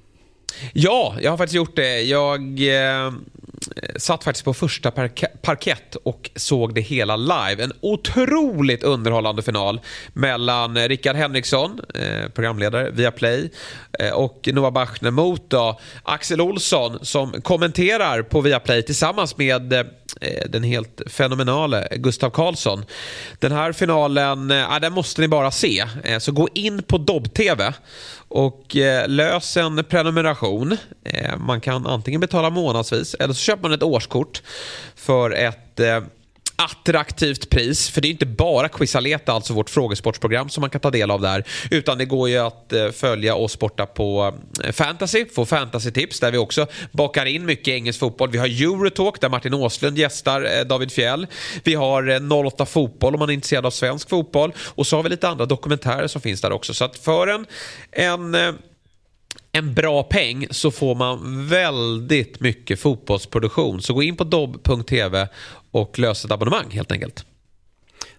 [0.73, 2.01] Ja, jag har faktiskt gjort det.
[2.01, 3.13] Jag eh,
[3.75, 4.91] Eh, satt faktiskt på första
[5.41, 7.63] parkett och såg det hela live.
[7.63, 9.79] En otroligt underhållande final
[10.13, 13.49] mellan eh, Rickard Henriksson, eh, programledare via Play,
[13.99, 19.79] eh, och Noah Bachner mot då, Axel Olsson som kommenterar på Viaplay tillsammans med eh,
[20.21, 22.85] eh, den helt fenomenale Gustav Karlsson.
[23.39, 25.85] Den här finalen, eh, den måste ni bara se.
[26.19, 27.73] Så gå in på Dobb-TV
[28.35, 30.77] och eh, lös en prenumeration.
[31.03, 34.41] Eh, man kan antingen betala månadsvis eller så köper man ett årskort
[34.95, 35.99] för ett eh,
[36.55, 37.89] attraktivt pris.
[37.89, 41.21] För det är inte bara Quizaleta, alltså vårt frågesportsprogram som man kan ta del av
[41.21, 41.43] där.
[41.71, 44.33] Utan det går ju att eh, följa oss borta på
[44.63, 48.29] eh, Fantasy, få fantasy-tips där vi också bakar in mycket engelsk fotboll.
[48.29, 51.27] Vi har Eurotalk där Martin Åslund gästar eh, David Fjell.
[51.63, 54.53] Vi har 08 Fotboll om man är intresserad av svensk fotboll.
[54.57, 56.73] Och så har vi lite andra dokumentärer som finns där också.
[56.73, 57.45] Så att för en,
[57.91, 58.35] en
[59.57, 63.81] en bra peng så får man väldigt mycket fotbollsproduktion.
[63.81, 65.27] Så gå in på dobb.tv
[65.75, 67.25] och lös ett abonnemang helt enkelt.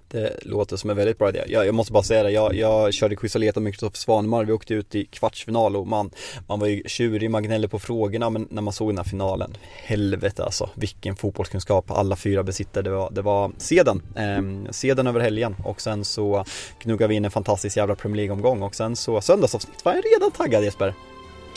[0.08, 1.44] Det låter som en väldigt bra idé.
[1.48, 4.74] Jag, jag måste bara säga det, jag, jag körde Quisaleta med Kristoffer Svanemar, vi åkte
[4.74, 6.10] ut i kvartsfinal och man,
[6.48, 9.56] man var ju tjurig, man gnällde på frågorna men när man såg den här finalen,
[9.84, 12.82] helvete alltså, vilken fotbollskunskap alla fyra besitter.
[12.82, 16.44] Det var, det var seden, eh, seden över helgen och sen så
[16.78, 20.30] knuggade vi in en fantastisk jävla Premier League-omgång och sen så söndagsavsnitt var jag redan
[20.30, 20.94] taggad Jesper.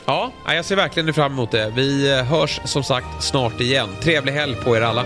[0.05, 1.73] Ja, jag ser verkligen fram emot det.
[1.75, 3.89] Vi eh, hörs som sagt snart igen.
[4.01, 5.05] Trevlig helg på er alla.